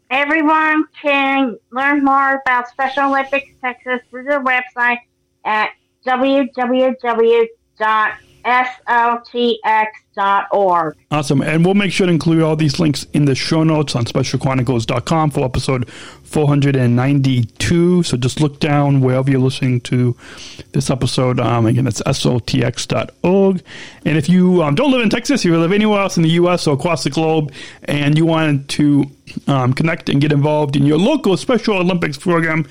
Everyone 0.10 0.86
can 1.02 1.58
learn 1.72 2.04
more 2.04 2.42
about 2.46 2.68
Special 2.70 3.10
Olympics 3.10 3.52
Texas 3.62 4.02
through 4.10 4.24
their 4.24 4.44
website 4.44 4.98
at 5.46 5.70
www.sotx.org. 10.20 10.98
Awesome. 11.12 11.42
And 11.42 11.66
we'll 11.66 11.76
make 11.76 11.92
sure 11.92 12.08
to 12.08 12.14
include 12.14 12.42
all 12.42 12.56
these 12.56 12.80
links 12.80 13.06
in 13.14 13.26
the 13.26 13.36
show 13.36 13.64
notes 13.64 13.96
on 13.96 14.06
specialchronicles.com 14.06 15.32
for 15.32 15.46
episode 15.46 15.90
492. 15.90 18.04
So 18.04 18.18
just 18.18 18.42
look 18.42 18.60
down 18.60 19.02
wherever 19.02 19.30
you're 19.30 19.40
listening 19.40 19.82
to 19.82 20.16
this 20.72 20.90
episode. 20.90 21.40
Um, 21.40 21.66
again, 21.66 21.88
it's 21.88 22.02
sltx.org. 22.02 23.64
And 24.06 24.18
if 24.18 24.30
you 24.30 24.64
um, 24.64 24.76
don't 24.76 24.92
live 24.92 25.02
in 25.02 25.10
Texas, 25.10 25.46
you 25.46 25.58
live 25.58 25.72
anywhere 25.72 26.02
else 26.02 26.18
in 26.18 26.24
the 26.24 26.30
U.S. 26.30 26.68
or 26.68 26.76
across 26.76 27.04
the 27.04 27.10
globe, 27.10 27.52
and 27.84 28.18
you 28.18 28.26
wanted 28.26 28.70
to 28.70 29.06
um, 29.48 29.74
connect 29.74 30.10
and 30.10 30.22
get 30.22 30.32
involved 30.32 30.76
in 30.76 30.86
your 30.86 30.98
local 30.98 31.38
Special 31.38 31.78
Olympics 31.78 32.18
program, 32.18 32.68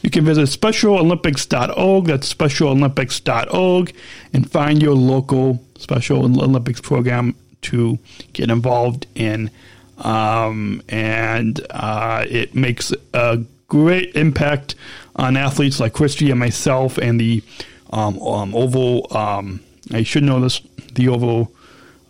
you 0.00 0.10
can 0.10 0.24
visit 0.24 0.48
specialolympics.org. 0.48 2.04
That's 2.06 2.32
specialolympics.org 2.32 3.94
and 4.32 4.50
find 4.50 4.82
your 4.82 4.94
local 4.94 5.64
Special 5.78 6.24
Olympics 6.24 6.80
program 6.80 7.34
to 7.62 7.98
get 8.32 8.50
involved 8.50 9.06
in. 9.14 9.50
Um, 9.98 10.82
and 10.88 11.64
uh, 11.70 12.24
it 12.28 12.54
makes 12.54 12.92
a 13.14 13.40
great 13.68 14.14
impact 14.14 14.74
on 15.16 15.36
athletes 15.36 15.80
like 15.80 15.92
Christy 15.92 16.30
and 16.30 16.38
myself 16.38 16.98
and 16.98 17.20
the 17.20 17.42
um, 17.90 18.18
um, 18.20 18.54
Oval. 18.54 19.06
Um, 19.16 19.60
I 19.92 20.02
should 20.02 20.22
know 20.22 20.40
this. 20.40 20.60
The 20.94 21.08
Oval 21.08 21.52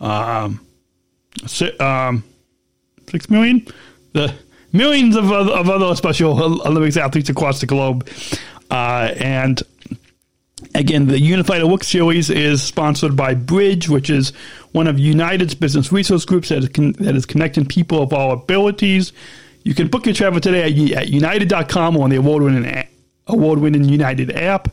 um, 0.00 0.66
six, 1.46 1.78
um, 1.80 2.24
six 3.10 3.30
million. 3.30 3.66
The 4.12 4.34
millions 4.72 5.16
of, 5.16 5.30
of 5.30 5.68
other 5.68 5.94
Special 5.96 6.40
Olympics 6.66 6.96
athletes 6.96 7.28
across 7.28 7.60
the 7.60 7.66
globe. 7.66 8.08
Uh, 8.70 9.12
and 9.16 9.62
again, 10.74 11.06
the 11.06 11.18
Unified 11.18 11.64
Work 11.64 11.84
series 11.84 12.30
is 12.30 12.62
sponsored 12.62 13.16
by 13.16 13.34
Bridge, 13.34 13.88
which 13.88 14.10
is 14.10 14.30
one 14.72 14.86
of 14.86 14.98
United's 14.98 15.54
business 15.54 15.92
resource 15.92 16.24
groups 16.24 16.50
that 16.50 16.58
is, 16.58 16.68
con- 16.68 16.92
that 16.98 17.14
is 17.14 17.26
connecting 17.26 17.66
people 17.66 18.02
of 18.02 18.12
all 18.12 18.32
abilities. 18.32 19.12
You 19.64 19.74
can 19.74 19.88
book 19.88 20.06
your 20.06 20.14
travel 20.14 20.40
today 20.40 20.62
at, 20.62 20.92
at 20.96 21.08
united.com 21.08 21.96
or 21.96 22.04
on 22.04 22.10
the 22.10 22.16
award 22.16 22.42
winning 22.42 22.86
award 23.26 23.58
winning 23.58 23.84
United 23.84 24.30
app. 24.30 24.68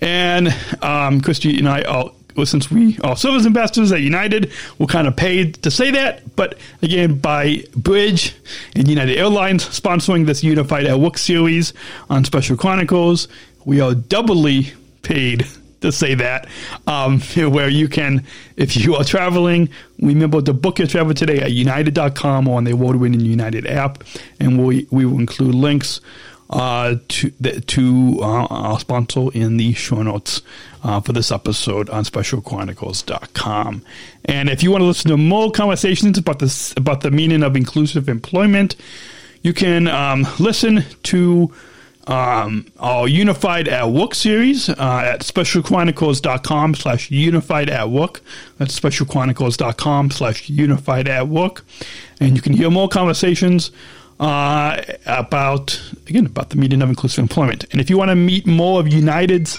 And 0.00 0.54
um, 0.82 1.20
Christy 1.20 1.58
and 1.58 1.68
I, 1.68 1.82
all, 1.82 2.14
well, 2.36 2.46
since 2.46 2.70
we 2.70 2.98
are 3.04 3.16
service 3.16 3.46
ambassadors 3.46 3.92
at 3.92 4.00
United, 4.00 4.50
we're 4.78 4.86
kind 4.86 5.06
of 5.06 5.16
paid 5.16 5.54
to 5.62 5.70
say 5.70 5.90
that. 5.92 6.36
But 6.36 6.58
again, 6.82 7.18
by 7.18 7.64
Bridge 7.76 8.34
and 8.74 8.88
United 8.88 9.16
Airlines 9.16 9.64
sponsoring 9.64 10.26
this 10.26 10.42
Unified 10.42 10.86
at 10.86 10.98
Work 10.98 11.18
series 11.18 11.72
on 12.10 12.24
Special 12.24 12.56
Chronicles, 12.56 13.28
we 13.64 13.80
are 13.80 13.94
doubly 13.94 14.72
paid 15.02 15.46
to 15.84 15.92
say 15.92 16.14
that. 16.14 16.48
Um, 16.86 17.20
where 17.36 17.68
you 17.68 17.88
can, 17.88 18.24
if 18.56 18.76
you 18.76 18.96
are 18.96 19.04
traveling, 19.04 19.68
remember 20.00 20.42
to 20.42 20.52
book 20.52 20.78
your 20.78 20.88
travel 20.88 21.14
today 21.14 21.38
at 21.38 21.52
united.com 21.52 22.48
or 22.48 22.56
on 22.56 22.64
the 22.64 22.72
award 22.72 22.96
winning 22.96 23.20
United 23.20 23.66
app. 23.66 24.02
And 24.40 24.64
we, 24.64 24.88
we 24.90 25.06
will 25.06 25.18
include 25.18 25.54
links 25.54 26.00
uh, 26.50 26.96
to 27.08 27.30
to 27.30 28.18
uh, 28.20 28.46
our 28.46 28.78
sponsor 28.78 29.28
in 29.32 29.56
the 29.56 29.72
show 29.72 30.02
notes 30.02 30.42
uh, 30.82 31.00
for 31.00 31.12
this 31.12 31.32
episode 31.32 31.88
on 31.90 32.04
specialchronicles.com. 32.04 33.82
And 34.26 34.48
if 34.48 34.62
you 34.62 34.70
want 34.70 34.82
to 34.82 34.86
listen 34.86 35.10
to 35.10 35.16
more 35.16 35.50
conversations 35.50 36.18
about 36.18 36.38
this 36.38 36.72
about 36.76 37.00
the 37.00 37.10
meaning 37.10 37.42
of 37.42 37.56
inclusive 37.56 38.08
employment, 38.08 38.76
you 39.42 39.52
can 39.52 39.88
um, 39.88 40.26
listen 40.38 40.84
to 41.04 41.52
um, 42.06 42.66
our 42.78 43.08
Unified 43.08 43.68
at 43.68 43.90
Work 43.90 44.14
series 44.14 44.68
uh, 44.68 44.74
at 45.04 45.20
specialchronicles.com 45.20 46.74
slash 46.74 47.10
unified 47.10 47.70
at 47.70 47.88
work. 47.88 48.20
That's 48.58 48.78
specialchronicles.com 48.78 50.10
slash 50.10 50.50
unified 50.50 51.08
at 51.08 51.28
work. 51.28 51.64
And 52.20 52.36
you 52.36 52.42
can 52.42 52.52
hear 52.52 52.70
more 52.70 52.88
conversations 52.88 53.70
uh, 54.20 54.80
about, 55.06 55.80
again, 56.06 56.26
about 56.26 56.50
the 56.50 56.56
meaning 56.56 56.82
of 56.82 56.88
inclusive 56.88 57.22
employment. 57.22 57.64
And 57.72 57.80
if 57.80 57.90
you 57.90 57.98
want 57.98 58.10
to 58.10 58.14
meet 58.14 58.46
more 58.46 58.80
of 58.80 58.92
United's, 58.92 59.56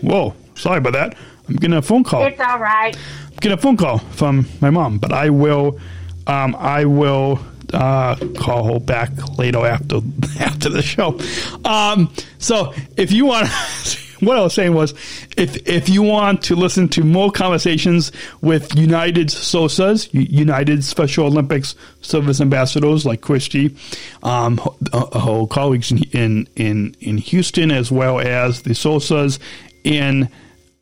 whoa, 0.00 0.34
sorry 0.54 0.78
about 0.78 0.92
that. 0.94 1.16
I'm 1.48 1.56
getting 1.56 1.76
a 1.76 1.82
phone 1.82 2.04
call. 2.04 2.24
It's 2.24 2.40
all 2.40 2.58
right. 2.58 2.96
I'm 2.96 3.36
getting 3.36 3.58
a 3.58 3.60
phone 3.60 3.76
call 3.76 3.98
from 3.98 4.46
my 4.60 4.70
mom, 4.70 4.98
but 4.98 5.12
I 5.12 5.30
will, 5.30 5.78
um, 6.26 6.56
I 6.58 6.84
will 6.86 7.38
uh, 7.72 8.16
call 8.36 8.72
her 8.72 8.80
back 8.80 9.10
later 9.38 9.66
after 9.66 9.96
after 10.40 10.68
the 10.68 10.82
show. 10.82 11.20
Um, 11.64 12.12
so 12.38 12.72
if 12.96 13.12
you 13.12 13.26
want, 13.26 13.48
what 14.24 14.38
I 14.38 14.42
was 14.42 14.54
saying 14.54 14.74
was, 14.74 14.92
if 15.36 15.56
if 15.68 15.88
you 15.88 16.02
want 16.02 16.42
to 16.44 16.56
listen 16.56 16.88
to 16.90 17.04
more 17.04 17.30
conversations 17.30 18.12
with 18.40 18.74
United 18.76 19.28
SOSAs, 19.28 20.08
United 20.12 20.84
Special 20.84 21.26
Olympics 21.26 21.74
Service 22.00 22.40
Ambassadors 22.40 23.04
like 23.06 23.20
Christy, 23.20 23.74
um, 24.22 24.58
her 24.92 25.46
colleagues 25.46 25.92
in 25.92 26.48
in 26.56 26.96
in 27.00 27.18
Houston, 27.18 27.70
as 27.70 27.90
well 27.90 28.20
as 28.20 28.62
the 28.62 28.70
SOSAs 28.70 29.38
in 29.84 30.28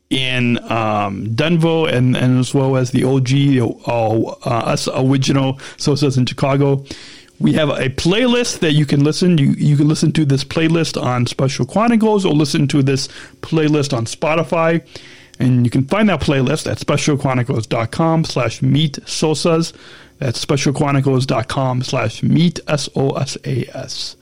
in 0.09 0.59
um, 0.71 1.33
Denver 1.33 1.89
and, 1.89 2.15
and 2.15 2.39
as 2.39 2.53
well 2.53 2.77
as 2.77 2.91
the 2.91 3.03
OG, 3.03 3.87
uh, 3.87 4.49
us 4.49 4.87
original 4.87 5.55
SOSAs 5.77 6.17
in 6.17 6.25
Chicago. 6.27 6.85
We 7.43 7.51
have 7.53 7.67
a 7.67 7.89
playlist 7.89 8.59
that 8.59 8.71
you 8.71 8.85
can 8.85 9.03
listen. 9.03 9.37
You 9.37 9.51
you 9.51 9.75
can 9.75 9.89
listen 9.89 10.13
to 10.13 10.23
this 10.23 10.45
playlist 10.45 10.99
on 10.99 11.27
Special 11.27 11.65
Chronicles 11.65 12.25
or 12.25 12.33
listen 12.33 12.69
to 12.69 12.81
this 12.81 13.09
playlist 13.41 13.95
on 13.95 14.05
Spotify. 14.05 14.81
And 15.39 15.65
you 15.65 15.69
can 15.69 15.83
find 15.83 16.07
that 16.07 16.21
playlist 16.21 16.71
at 16.71 16.77
specialchronicles.com 16.77 18.23
slash 18.23 18.61
meet 18.61 18.93
SOSAs. 18.93 19.73
That's 20.19 20.43
specialchronicles.com 20.45 21.83
slash 21.83 22.23
meet 22.23 22.61
S-O-S-A-S. 22.65 24.15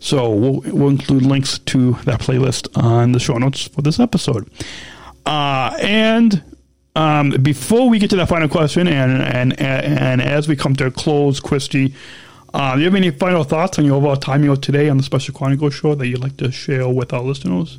So 0.00 0.30
we'll, 0.30 0.60
we'll 0.66 0.90
include 0.90 1.22
links 1.22 1.58
to 1.60 1.92
that 2.04 2.20
playlist 2.20 2.68
on 2.76 3.12
the 3.12 3.18
show 3.18 3.38
notes 3.38 3.66
for 3.66 3.80
this 3.80 3.98
episode. 3.98 4.46
Uh, 5.24 5.74
and 5.80 6.42
um, 6.96 7.30
before 7.30 7.88
we 7.88 7.98
get 7.98 8.10
to 8.10 8.16
that 8.16 8.28
final 8.28 8.48
question, 8.48 8.88
and, 8.88 9.22
and 9.22 9.58
and 9.58 10.20
as 10.20 10.48
we 10.48 10.56
come 10.56 10.76
to 10.76 10.86
a 10.86 10.90
close, 10.90 11.40
Christy, 11.40 11.94
uh, 12.54 12.74
do 12.74 12.80
you 12.80 12.86
have 12.86 12.94
any 12.94 13.10
final 13.10 13.44
thoughts 13.44 13.78
on 13.78 13.84
your 13.84 13.96
overall 13.96 14.16
timing 14.16 14.48
of 14.48 14.60
today 14.60 14.88
on 14.88 14.96
the 14.96 15.02
Special 15.02 15.34
Chronicles 15.34 15.74
show 15.74 15.94
that 15.94 16.06
you'd 16.06 16.20
like 16.20 16.36
to 16.38 16.50
share 16.50 16.88
with 16.88 17.12
our 17.12 17.22
listeners? 17.22 17.78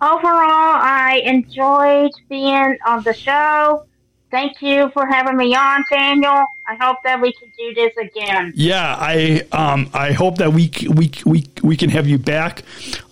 Overall, 0.00 0.20
I 0.22 1.22
enjoyed 1.24 2.10
being 2.28 2.76
on 2.86 3.02
the 3.04 3.14
show. 3.14 3.86
Thank 4.30 4.60
you 4.60 4.90
for 4.90 5.06
having 5.06 5.36
me 5.36 5.54
on, 5.54 5.84
Daniel. 5.88 6.44
I 6.66 6.74
hope 6.80 6.98
that 7.04 7.20
we 7.20 7.32
can 7.32 7.50
do 7.56 7.74
this 7.74 7.92
again. 7.96 8.52
Yeah, 8.56 8.96
I 8.98 9.46
um, 9.52 9.88
I 9.94 10.12
hope 10.12 10.38
that 10.38 10.52
we 10.52 10.72
we 10.88 11.12
we 11.24 11.46
we 11.62 11.76
can 11.76 11.88
have 11.90 12.08
you 12.08 12.18
back 12.18 12.64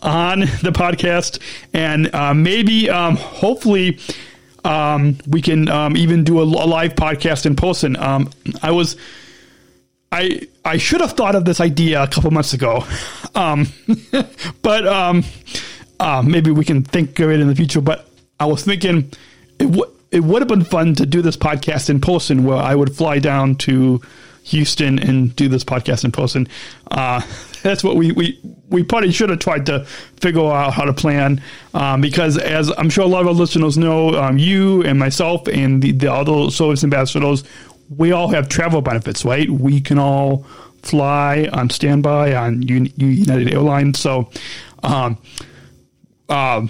on 0.03 0.41
the 0.41 0.73
podcast, 0.75 1.39
and 1.73 2.13
uh, 2.13 2.35
maybe 2.35 2.91
um, 2.91 3.17
hopefully 3.17 4.01
um, 4.65 5.17
we 5.29 5.41
can 5.41 5.69
um, 5.69 5.97
even 5.97 6.25
do 6.25 6.41
a, 6.41 6.43
a, 6.43 6.45
live 6.45 6.95
podcast 6.95 7.47
in 7.47 7.57
person. 7.57 7.97
Um, 7.97 8.31
I 8.63 8.73
was 8.73 8.97
I 10.13 10.47
I 10.65 10.77
should 10.77 11.01
have 11.01 11.13
thought 11.13 11.35
of 11.35 11.45
this 11.45 11.61
idea 11.61 12.03
a 12.03 12.07
couple 12.07 12.31
months 12.31 12.53
ago, 12.53 12.85
um, 13.35 13.67
but 14.63 14.87
uh, 14.87 16.23
maybe 16.23 16.51
we 16.51 16.65
can 16.65 16.85
think 16.85 17.19
of 17.19 17.31
it 17.31 17.41
in 17.41 17.49
the 17.49 17.57
future. 17.57 17.81
But 17.81 18.09
I 18.39 18.45
was 18.47 18.63
thinking 18.63 19.11
it 19.59 19.67
would 19.67 19.89
it 20.13 20.23
would 20.23 20.43
have 20.43 20.49
been 20.49 20.65
fun 20.65 20.95
to 20.97 21.07
do 21.07 21.23
this 21.23 21.37
podcast 21.37 21.89
in 21.89 22.01
person 22.01 22.45
where 22.45 22.59
I 22.59 22.75
would 22.75 22.95
fly 22.95 23.19
down 23.19 23.57
to 23.57 24.01
Houston 24.45 24.99
and 24.99 25.35
do 25.37 25.49
this 25.49 25.65
podcast 25.65 26.05
in 26.05 26.13
person. 26.13 26.49
Uh, 26.91 27.23
that's 27.63 27.83
what 27.83 27.97
we, 27.97 28.13
we, 28.13 28.39
we 28.69 28.83
probably 28.83 29.11
should 29.11 29.31
have 29.31 29.39
tried 29.39 29.67
to 29.67 29.85
figure 30.21 30.45
out 30.45 30.75
how 30.75 30.85
to 30.85 30.93
plan 30.93 31.41
um, 31.75 32.01
because, 32.01 32.37
as 32.37 32.71
I'm 32.77 32.91
sure 32.91 33.05
a 33.05 33.09
lot 33.09 33.23
of 33.23 33.29
our 33.29 33.33
listeners 33.33 33.79
know, 33.79 34.15
um, 34.21 34.37
you 34.37 34.83
and 34.83 34.99
myself 34.99 35.47
and 35.49 35.81
the, 35.81 35.93
the 35.93 36.13
other 36.13 36.51
service 36.51 36.85
ambassadors, 36.85 37.45
we 37.97 38.13
all 38.13 38.29
have 38.29 38.49
travel 38.49 38.81
benefits, 38.81 39.25
right? 39.25 39.49
We 39.49 39.81
can 39.81 39.99
all 39.99 40.45
fly 40.83 41.49
on 41.53 41.71
standby 41.71 42.35
on 42.35 42.63
United 42.63 43.53
Airlines. 43.53 43.99
So, 43.99 44.31
um, 44.83 45.19
uh, 46.29 46.67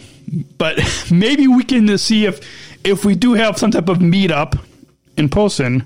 but 0.59 0.79
maybe 1.11 1.49
we 1.49 1.65
can 1.65 1.97
see 1.99 2.27
if 2.27 2.41
if 2.85 3.05
we 3.05 3.15
do 3.15 3.35
have 3.35 3.59
some 3.59 3.71
type 3.71 3.89
of 3.89 3.99
meetup 3.99 4.59
in 5.17 5.29
person 5.29 5.85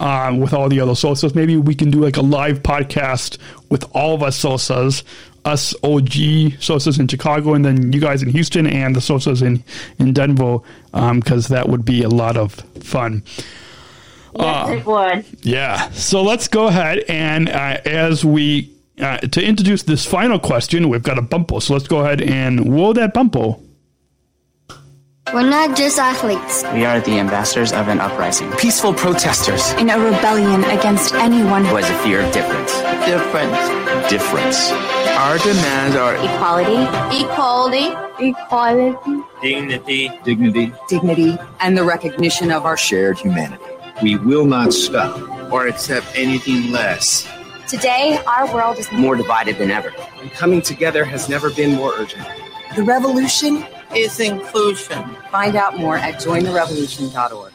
uh, 0.00 0.36
with 0.38 0.52
all 0.52 0.68
the 0.68 0.80
other 0.80 0.92
SOSAs, 0.92 1.34
maybe 1.34 1.56
we 1.56 1.74
can 1.74 1.90
do 1.90 2.00
like 2.00 2.16
a 2.16 2.22
live 2.22 2.62
podcast 2.62 3.38
with 3.70 3.84
all 3.94 4.14
of 4.14 4.22
us 4.22 4.42
SOSAs, 4.42 5.04
us 5.44 5.74
OG 5.84 6.58
SOSAs 6.58 6.98
in 6.98 7.06
Chicago, 7.06 7.54
and 7.54 7.64
then 7.64 7.92
you 7.92 8.00
guys 8.00 8.22
in 8.22 8.28
Houston 8.30 8.66
and 8.66 8.96
the 8.96 9.00
SOSAs 9.00 9.42
in, 9.42 9.62
in 9.98 10.12
Denver, 10.12 10.58
because 10.92 11.50
um, 11.50 11.54
that 11.54 11.68
would 11.68 11.84
be 11.84 12.02
a 12.02 12.08
lot 12.08 12.36
of 12.36 12.54
fun. 12.82 13.22
Yes, 14.36 14.68
uh, 14.68 14.72
it 14.72 14.86
would. 14.86 15.24
Yeah. 15.42 15.90
So 15.90 16.22
let's 16.22 16.48
go 16.48 16.66
ahead 16.66 17.04
and 17.08 17.48
uh, 17.48 17.80
as 17.84 18.24
we 18.24 18.70
uh, 19.00 19.18
to 19.18 19.44
introduce 19.44 19.82
this 19.82 20.06
final 20.06 20.38
question, 20.38 20.88
we've 20.88 21.02
got 21.02 21.18
a 21.18 21.22
bumpo. 21.22 21.60
So 21.62 21.74
let's 21.74 21.88
go 21.88 22.00
ahead 22.00 22.20
and 22.20 22.72
roll 22.72 22.94
that 22.94 23.14
bumpo. 23.14 23.60
We're 25.32 25.48
not 25.48 25.74
just 25.74 25.98
athletes. 25.98 26.62
We 26.74 26.84
are 26.84 27.00
the 27.00 27.18
ambassadors 27.18 27.72
of 27.72 27.88
an 27.88 27.98
uprising. 27.98 28.52
Peaceful 28.52 28.92
protesters. 28.92 29.72
In 29.72 29.88
a 29.88 29.98
rebellion 29.98 30.62
against 30.64 31.14
anyone 31.14 31.64
who 31.64 31.76
has 31.76 31.88
a 31.88 31.98
fear 32.04 32.20
of 32.20 32.32
difference. 32.32 32.72
Difference. 33.06 34.10
Difference. 34.10 34.70
Our 35.16 35.38
demands 35.38 35.96
are 35.96 36.14
equality, 36.16 37.24
equality, 37.24 38.28
equality, 38.28 39.22
dignity, 39.40 40.10
dignity, 40.24 40.72
dignity, 40.88 41.38
and 41.58 41.76
the 41.76 41.84
recognition 41.84 42.50
of 42.52 42.66
our 42.66 42.76
shared 42.76 43.18
humanity. 43.18 43.64
We 44.02 44.16
will 44.16 44.46
not 44.46 44.72
stop 44.72 45.20
or 45.52 45.66
accept 45.66 46.06
anything 46.14 46.72
less. 46.72 47.28
Today, 47.68 48.18
our 48.26 48.52
world 48.52 48.78
is 48.78 48.90
more 48.92 49.16
divided 49.16 49.58
than 49.58 49.70
ever. 49.70 49.92
And 50.20 50.30
coming 50.32 50.60
together 50.60 51.04
has 51.04 51.28
never 51.28 51.50
been 51.50 51.74
more 51.74 51.92
urgent. 51.96 52.26
The 52.76 52.82
revolution 52.82 53.64
is 53.94 54.18
inclusion. 54.20 55.04
Find 55.30 55.56
out 55.56 55.78
more 55.78 55.96
at 55.96 56.14
jointherevolution.org. 56.16 57.52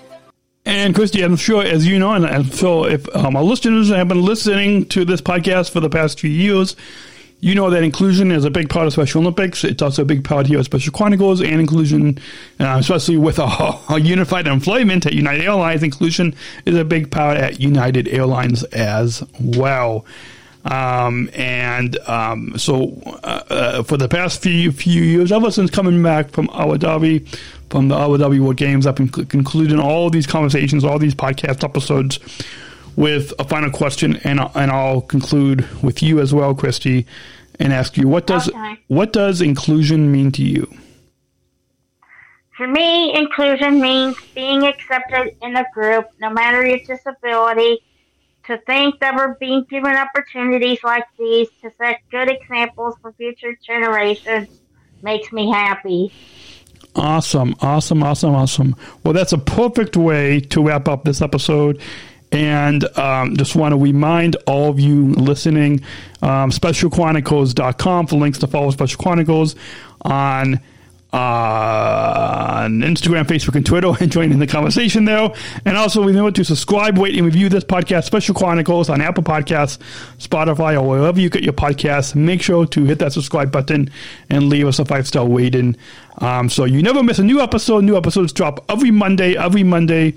And 0.66 0.94
Christy, 0.94 1.24
I'm 1.24 1.36
sure, 1.36 1.64
as 1.64 1.88
you 1.88 2.00
know, 2.00 2.14
and 2.14 2.26
I'm 2.26 2.44
sure 2.44 2.90
if 2.90 3.08
um, 3.16 3.36
our 3.36 3.44
listeners 3.44 3.90
have 3.90 4.08
been 4.08 4.22
listening 4.22 4.86
to 4.90 5.04
this 5.04 5.22
podcast 5.22 5.72
for 5.72 5.80
the 5.80 5.90
past 5.90 6.20
few 6.20 6.30
years, 6.30 6.76
you 7.42 7.56
know 7.56 7.70
that 7.70 7.84
inclusion 7.84 8.32
is 8.32 8.44
a 8.44 8.50
big 8.50 8.70
part 8.70 8.88
of 8.88 8.94
Special 8.94 9.22
Olympics. 9.22 9.64
It's 9.64 9.82
also 9.82 10.02
a 10.02 10.06
big 10.06 10.24
part 10.24 10.48
here 10.48 10.60
at 10.60 10.66
Special 10.66 10.92
Chronicles, 10.92 11.42
and 11.42 11.60
inclusion, 11.60 12.20
uh, 12.60 12.78
especially 12.80 13.18
with 13.18 13.40
a, 13.40 14.00
unified 14.00 14.48
employment 14.48 15.06
at 15.06 15.14
United 15.14 15.46
Airlines, 15.46 15.84
inclusion 15.84 16.36
is 16.66 16.76
a 16.76 16.84
big 16.84 17.12
part 17.12 17.38
at 17.38 17.60
United 17.60 18.08
Airlines 18.08 18.64
as 18.66 19.24
well. 19.40 20.06
Um, 20.66 21.30
and 21.34 21.98
um, 22.10 22.58
so, 22.58 23.02
uh, 23.24 23.44
uh, 23.50 23.84
for 23.84 23.96
the 23.96 24.10
past 24.10 24.42
few 24.42 24.74
few 24.74 25.02
years, 25.02 25.32
ever 25.32 25.52
since 25.52 25.72
coming 25.72 26.04
back 26.04 26.32
from 26.32 26.50
Abu 26.54 26.78
Dhabi, 26.78 27.26
from 27.70 27.88
the 27.88 27.96
Abu 27.96 28.18
Dhabi 28.18 28.42
World 28.42 28.58
Games, 28.58 28.86
I've 28.86 28.96
been 28.96 29.08
concluding 29.08 29.80
all 29.80 30.10
these 30.10 30.28
conversations, 30.28 30.84
all 30.84 31.00
these 31.00 31.16
podcast 31.16 31.64
episodes, 31.64 32.20
with 33.00 33.32
a 33.40 33.46
final 33.46 33.72
question, 33.72 34.18
and 34.26 34.40
and 34.56 34.70
I'll 34.72 35.02
conclude 35.02 35.66
with 35.82 36.04
you 36.04 36.20
as 36.20 36.34
well, 36.34 36.54
Christy. 36.54 37.06
and 37.62 37.74
ask 37.74 37.98
you 37.98 38.08
what 38.08 38.26
does 38.26 38.48
Okay. 38.48 38.80
what 38.88 39.12
does 39.12 39.42
inclusion 39.42 40.12
mean 40.12 40.32
to 40.34 40.44
you? 40.44 40.66
For 42.56 42.68
me, 42.68 43.14
inclusion 43.14 43.80
means 43.82 44.16
being 44.36 44.64
accepted 44.66 45.36
in 45.42 45.56
a 45.58 45.66
group, 45.74 46.06
no 46.22 46.30
matter 46.30 46.66
your 46.66 46.80
disability. 46.80 47.80
To 48.48 48.58
think 48.66 49.00
that 49.02 49.14
we're 49.16 49.36
being 49.36 49.64
given 49.70 49.94
opportunities 49.96 50.80
like 50.84 51.04
these 51.20 51.50
to 51.62 51.70
set 51.78 52.00
good 52.10 52.30
examples 52.32 52.96
for 53.02 53.12
future 53.14 53.56
generations 53.66 54.48
makes 55.04 55.32
me 55.32 55.52
happy. 55.52 56.12
Awesome, 56.96 57.54
awesome, 57.62 58.02
awesome, 58.02 58.34
awesome. 58.34 58.76
Well, 59.04 59.14
that's 59.14 59.34
a 59.34 59.38
perfect 59.38 59.96
way 59.96 60.40
to 60.40 60.64
wrap 60.66 60.88
up 60.88 61.04
this 61.04 61.22
episode. 61.22 61.80
And 62.32 62.86
um, 62.98 63.38
just 63.38 63.56
want 63.56 63.74
to 63.74 63.78
remind 63.78 64.36
all 64.46 64.70
of 64.70 64.80
you 64.80 65.14
listening, 65.14 65.82
um, 66.22 66.52
specialchronicles.com 66.52 68.08
for 68.08 68.16
links 68.18 68.38
to 68.40 68.48
follow 68.48 68.70
Special 68.72 69.02
Chronicles 69.02 69.56
on 70.02 70.60
uh, 71.12 72.62
on 72.66 72.82
Instagram, 72.82 73.26
Facebook, 73.26 73.56
and 73.56 73.66
Twitter 73.66 73.92
and 74.00 74.12
join 74.12 74.32
in 74.32 74.40
the 74.40 74.48
conversation 74.48 75.06
there. 75.06 75.32
And 75.66 75.78
also 75.78 76.04
remember 76.04 76.32
to 76.32 76.44
subscribe, 76.44 76.98
rate, 76.98 77.16
and 77.16 77.26
review 77.26 77.50
this 77.50 77.64
podcast, 77.64 78.04
Special 78.06 78.36
Chronicles, 78.36 78.90
on 78.90 79.02
Apple 79.02 79.24
Podcasts, 79.24 79.80
Spotify, 80.20 80.80
or 80.80 80.88
wherever 80.88 81.20
you 81.20 81.30
get 81.30 81.44
your 81.44 81.54
podcasts. 81.54 82.14
Make 82.16 82.42
sure 82.42 82.66
to 82.68 82.86
hit 82.86 83.00
that 83.00 83.14
subscribe 83.14 83.52
button 83.52 83.90
and 84.30 84.50
leave 84.50 84.68
us 84.68 84.80
a 84.80 84.86
five 84.86 85.08
star 85.08 85.28
rating. 85.28 85.76
Um, 86.20 86.50
so 86.50 86.66
you 86.66 86.84
never 86.84 87.02
miss 87.02 87.18
a 87.18 87.24
new 87.24 87.40
episode. 87.40 87.84
New 87.84 87.98
episodes 87.98 88.34
drop 88.34 88.64
every 88.70 88.92
Monday, 88.92 89.36
every 89.36 89.64
Monday. 89.64 90.16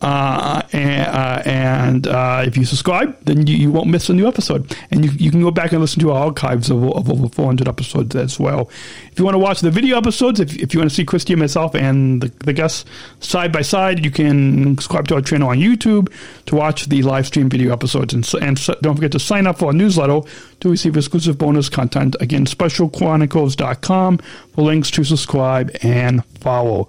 Uh, 0.00 0.62
and 0.72 1.08
uh, 1.08 1.42
and 1.44 2.06
uh, 2.06 2.42
if 2.46 2.56
you 2.56 2.64
subscribe, 2.64 3.18
then 3.24 3.46
you, 3.46 3.56
you 3.56 3.72
won't 3.72 3.88
miss 3.88 4.08
a 4.08 4.14
new 4.14 4.28
episode. 4.28 4.76
And 4.90 5.04
you, 5.04 5.10
you 5.12 5.30
can 5.30 5.40
go 5.40 5.50
back 5.50 5.72
and 5.72 5.80
listen 5.80 6.00
to 6.02 6.12
our 6.12 6.26
archives 6.26 6.70
of, 6.70 6.84
of 6.84 7.10
over 7.10 7.28
400 7.28 7.66
episodes 7.66 8.14
as 8.14 8.38
well. 8.38 8.70
If 9.10 9.18
you 9.18 9.24
want 9.24 9.34
to 9.34 9.38
watch 9.38 9.60
the 9.60 9.70
video 9.70 9.96
episodes, 9.96 10.38
if, 10.38 10.54
if 10.56 10.72
you 10.72 10.80
want 10.80 10.90
to 10.90 10.94
see 10.94 11.04
Christy 11.04 11.32
and 11.32 11.40
myself 11.40 11.74
and 11.74 12.22
the, 12.22 12.28
the 12.44 12.52
guests 12.52 12.84
side 13.20 13.52
by 13.52 13.62
side, 13.62 14.04
you 14.04 14.10
can 14.10 14.76
subscribe 14.76 15.08
to 15.08 15.16
our 15.16 15.22
channel 15.22 15.48
on 15.48 15.58
YouTube 15.58 16.12
to 16.46 16.54
watch 16.54 16.86
the 16.86 17.02
live 17.02 17.26
stream 17.26 17.48
video 17.48 17.72
episodes. 17.72 18.14
And, 18.14 18.28
and 18.40 18.64
don't 18.82 18.94
forget 18.94 19.12
to 19.12 19.18
sign 19.18 19.46
up 19.46 19.58
for 19.58 19.66
our 19.66 19.72
newsletter 19.72 20.20
to 20.60 20.70
receive 20.70 20.96
exclusive 20.96 21.38
bonus 21.38 21.68
content. 21.68 22.14
Again, 22.20 22.46
specialchronicles.com 22.46 24.18
for 24.18 24.62
links 24.62 24.90
to 24.92 25.04
subscribe 25.04 25.76
and 25.82 26.24
follow. 26.36 26.88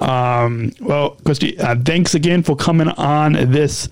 Um, 0.00 0.72
well, 0.80 1.16
Christy, 1.24 1.58
uh, 1.58 1.76
thanks 1.76 2.14
again 2.14 2.42
for 2.42 2.56
coming 2.56 2.88
on 2.88 3.32
this 3.32 3.88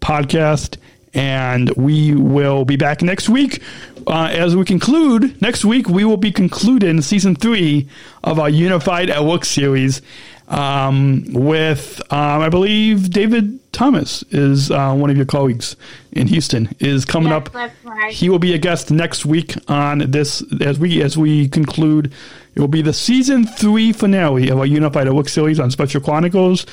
podcast. 0.00 0.76
And 1.14 1.70
we 1.70 2.14
will 2.14 2.64
be 2.64 2.76
back 2.76 3.02
next 3.02 3.28
week. 3.28 3.62
Uh, 4.06 4.28
as 4.30 4.54
we 4.54 4.64
conclude, 4.64 5.40
next 5.40 5.64
week 5.64 5.88
we 5.88 6.04
will 6.04 6.16
be 6.18 6.30
concluding 6.30 7.00
season 7.00 7.34
three 7.34 7.88
of 8.24 8.38
our 8.38 8.48
Unified 8.48 9.10
at 9.10 9.24
Work 9.24 9.44
series 9.44 10.02
um, 10.48 11.24
with, 11.32 12.00
um, 12.12 12.40
I 12.42 12.48
believe, 12.48 13.10
David 13.10 13.58
Thomas 13.72 14.22
is 14.30 14.70
uh, 14.70 14.94
one 14.94 15.10
of 15.10 15.16
your 15.16 15.26
colleagues 15.26 15.76
in 16.12 16.26
Houston 16.26 16.74
is 16.80 17.04
coming 17.04 17.30
Yes, 17.30 17.46
up. 17.54 17.54
right. 17.84 18.12
He 18.12 18.28
will 18.28 18.38
be 18.38 18.54
a 18.54 18.58
guest 18.58 18.90
next 18.90 19.26
week 19.26 19.54
on 19.68 19.98
this 20.10 20.42
as 20.60 20.78
we 20.78 21.02
as 21.02 21.16
we 21.18 21.48
conclude. 21.48 22.12
It 22.54 22.60
will 22.60 22.66
be 22.68 22.82
the 22.82 22.92
season 22.94 23.46
three 23.46 23.92
finale 23.92 24.48
of 24.48 24.58
our 24.58 24.66
Unified 24.66 25.06
at 25.06 25.14
Work 25.14 25.28
series 25.28 25.60
on 25.60 25.70
Special 25.70 26.00
Chronicles 26.00 26.66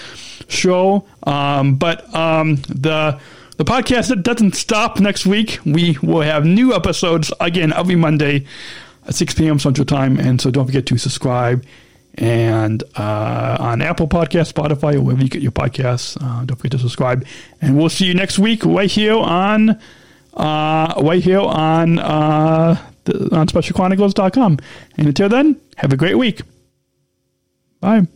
show. 0.48 1.06
Um, 1.24 1.76
but 1.76 2.12
um, 2.16 2.56
the 2.70 3.20
the 3.58 3.66
podcast 3.66 4.24
doesn't 4.24 4.56
stop 4.56 5.00
next 5.00 5.26
week. 5.26 5.60
We 5.66 5.98
will 6.02 6.22
have 6.22 6.46
new 6.46 6.74
episodes 6.74 7.32
again 7.40 7.72
every 7.74 7.96
Monday 7.96 8.46
at 9.08 9.14
6 9.16 9.34
p.m. 9.36 9.60
Central 9.60 9.86
Time, 9.86 10.18
and 10.20 10.42
so 10.42 10.50
don't 10.50 10.66
forget 10.66 10.86
to 10.88 10.98
subscribe. 10.98 11.64
And 12.18 12.84
uh, 12.96 13.58
on 13.60 13.82
Apple 13.82 14.08
Podcasts, 14.08 14.54
Spotify, 14.54 14.96
or 14.96 15.02
wherever 15.02 15.22
you 15.22 15.30
get 15.30 15.42
your 15.42 15.52
podcasts, 15.52 16.18
uh, 16.22 16.46
don't 16.46 16.56
forget 16.56 16.72
to 16.72 16.80
subscribe. 16.80 17.26
And 17.62 17.78
we'll 17.78 17.90
see 17.90 18.06
you 18.06 18.14
next 18.14 18.40
week 18.40 18.66
right 18.66 18.90
here 18.90 19.16
on 19.16 19.80
uh, 20.34 20.94
right 21.02 21.24
here 21.24 21.40
on 21.40 22.00
uh, 22.00 22.78
the, 23.06 23.36
on 23.36 23.48
SpecialChronicles.com. 23.48 24.60
And 24.98 25.08
until 25.08 25.30
then, 25.30 25.60
have 25.78 25.94
a 25.94 25.98
great 25.98 26.18
week. 26.18 26.42
Bye. 27.80 28.08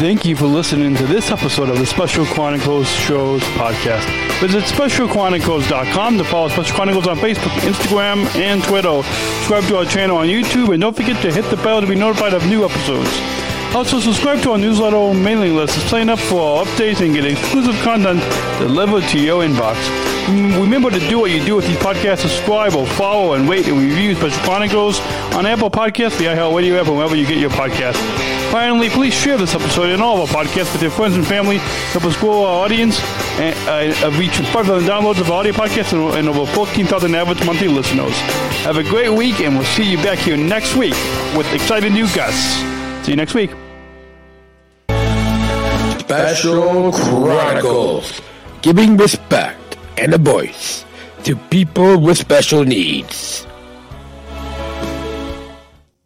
Thank 0.00 0.24
you 0.24 0.34
for 0.34 0.46
listening 0.46 0.94
to 0.96 1.06
this 1.06 1.30
episode 1.30 1.68
of 1.68 1.78
the 1.78 1.84
Special 1.84 2.24
Chronicles 2.24 2.88
Shows 2.88 3.42
podcast. 3.42 4.08
Visit 4.40 4.64
specialchronicles.com 4.64 6.16
to 6.16 6.24
follow 6.24 6.48
Special 6.48 6.74
Chronicles 6.74 7.06
on 7.06 7.18
Facebook, 7.18 7.50
Instagram, 7.70 8.24
and 8.34 8.64
Twitter. 8.64 9.02
Subscribe 9.02 9.64
to 9.64 9.76
our 9.76 9.84
channel 9.84 10.16
on 10.16 10.26
YouTube, 10.26 10.72
and 10.72 10.80
don't 10.80 10.96
forget 10.96 11.20
to 11.20 11.30
hit 11.30 11.44
the 11.50 11.56
bell 11.58 11.82
to 11.82 11.86
be 11.86 11.94
notified 11.94 12.32
of 12.32 12.46
new 12.46 12.64
episodes. 12.64 13.10
Also, 13.74 14.00
subscribe 14.00 14.40
to 14.40 14.52
our 14.52 14.58
newsletter 14.58 15.12
mailing 15.12 15.54
list 15.54 15.74
to 15.74 15.80
sign 15.80 16.08
up 16.08 16.18
for 16.18 16.40
our 16.40 16.64
updates 16.64 17.04
and 17.04 17.14
get 17.14 17.26
exclusive 17.26 17.74
content 17.82 18.20
delivered 18.58 19.04
to 19.10 19.20
your 19.20 19.44
inbox. 19.44 20.09
Remember 20.28 20.90
to 20.90 21.00
do 21.08 21.18
what 21.18 21.30
you 21.30 21.44
do 21.44 21.56
with 21.56 21.66
these 21.66 21.76
podcasts. 21.78 22.18
Subscribe 22.18 22.74
or 22.74 22.86
follow 22.86 23.34
and 23.34 23.48
rate 23.48 23.66
and 23.66 23.78
review 23.78 24.14
Special 24.14 24.42
Chronicles 24.42 25.00
on 25.34 25.46
Apple 25.46 25.70
Podcasts, 25.70 26.18
the 26.18 26.24
iHeartRadio 26.24 26.80
app, 26.80 26.86
and 26.86 26.96
wherever 26.96 27.16
you 27.16 27.26
get 27.26 27.38
your 27.38 27.50
podcasts. 27.50 28.00
Finally, 28.50 28.90
please 28.90 29.14
share 29.14 29.36
this 29.36 29.54
episode 29.54 29.90
and 29.90 30.02
all 30.02 30.22
of 30.22 30.34
our 30.34 30.44
podcasts 30.44 30.72
with 30.72 30.82
your 30.82 30.90
friends 30.90 31.14
and 31.14 31.26
family. 31.26 31.58
Help 31.58 32.04
us 32.04 32.16
grow 32.16 32.44
our 32.44 32.64
audience 32.64 33.00
and 33.38 33.54
uh, 34.04 34.18
reach 34.18 34.36
5,000 34.38 34.88
downloads 34.88 35.20
of 35.20 35.30
our 35.30 35.38
audio 35.40 35.52
podcasts 35.52 35.92
and, 35.92 36.16
and 36.16 36.28
over 36.28 36.50
14,000 36.52 37.14
average 37.14 37.44
monthly 37.46 37.68
listeners. 37.68 38.12
Have 38.64 38.76
a 38.76 38.82
great 38.82 39.10
week, 39.10 39.40
and 39.40 39.54
we'll 39.54 39.64
see 39.64 39.88
you 39.88 39.96
back 39.98 40.18
here 40.18 40.36
next 40.36 40.74
week 40.74 40.94
with 41.36 41.52
exciting 41.52 41.92
new 41.92 42.08
guests. 42.12 42.56
See 43.04 43.12
you 43.12 43.16
next 43.16 43.34
week. 43.34 43.50
Special 46.00 46.90
Chronicles, 46.92 48.20
giving 48.62 48.96
respect 48.96 49.59
and 50.00 50.14
a 50.14 50.18
voice 50.18 50.84
to 51.24 51.36
people 51.36 52.00
with 52.00 52.16
special 52.16 52.64
needs. 52.64 53.46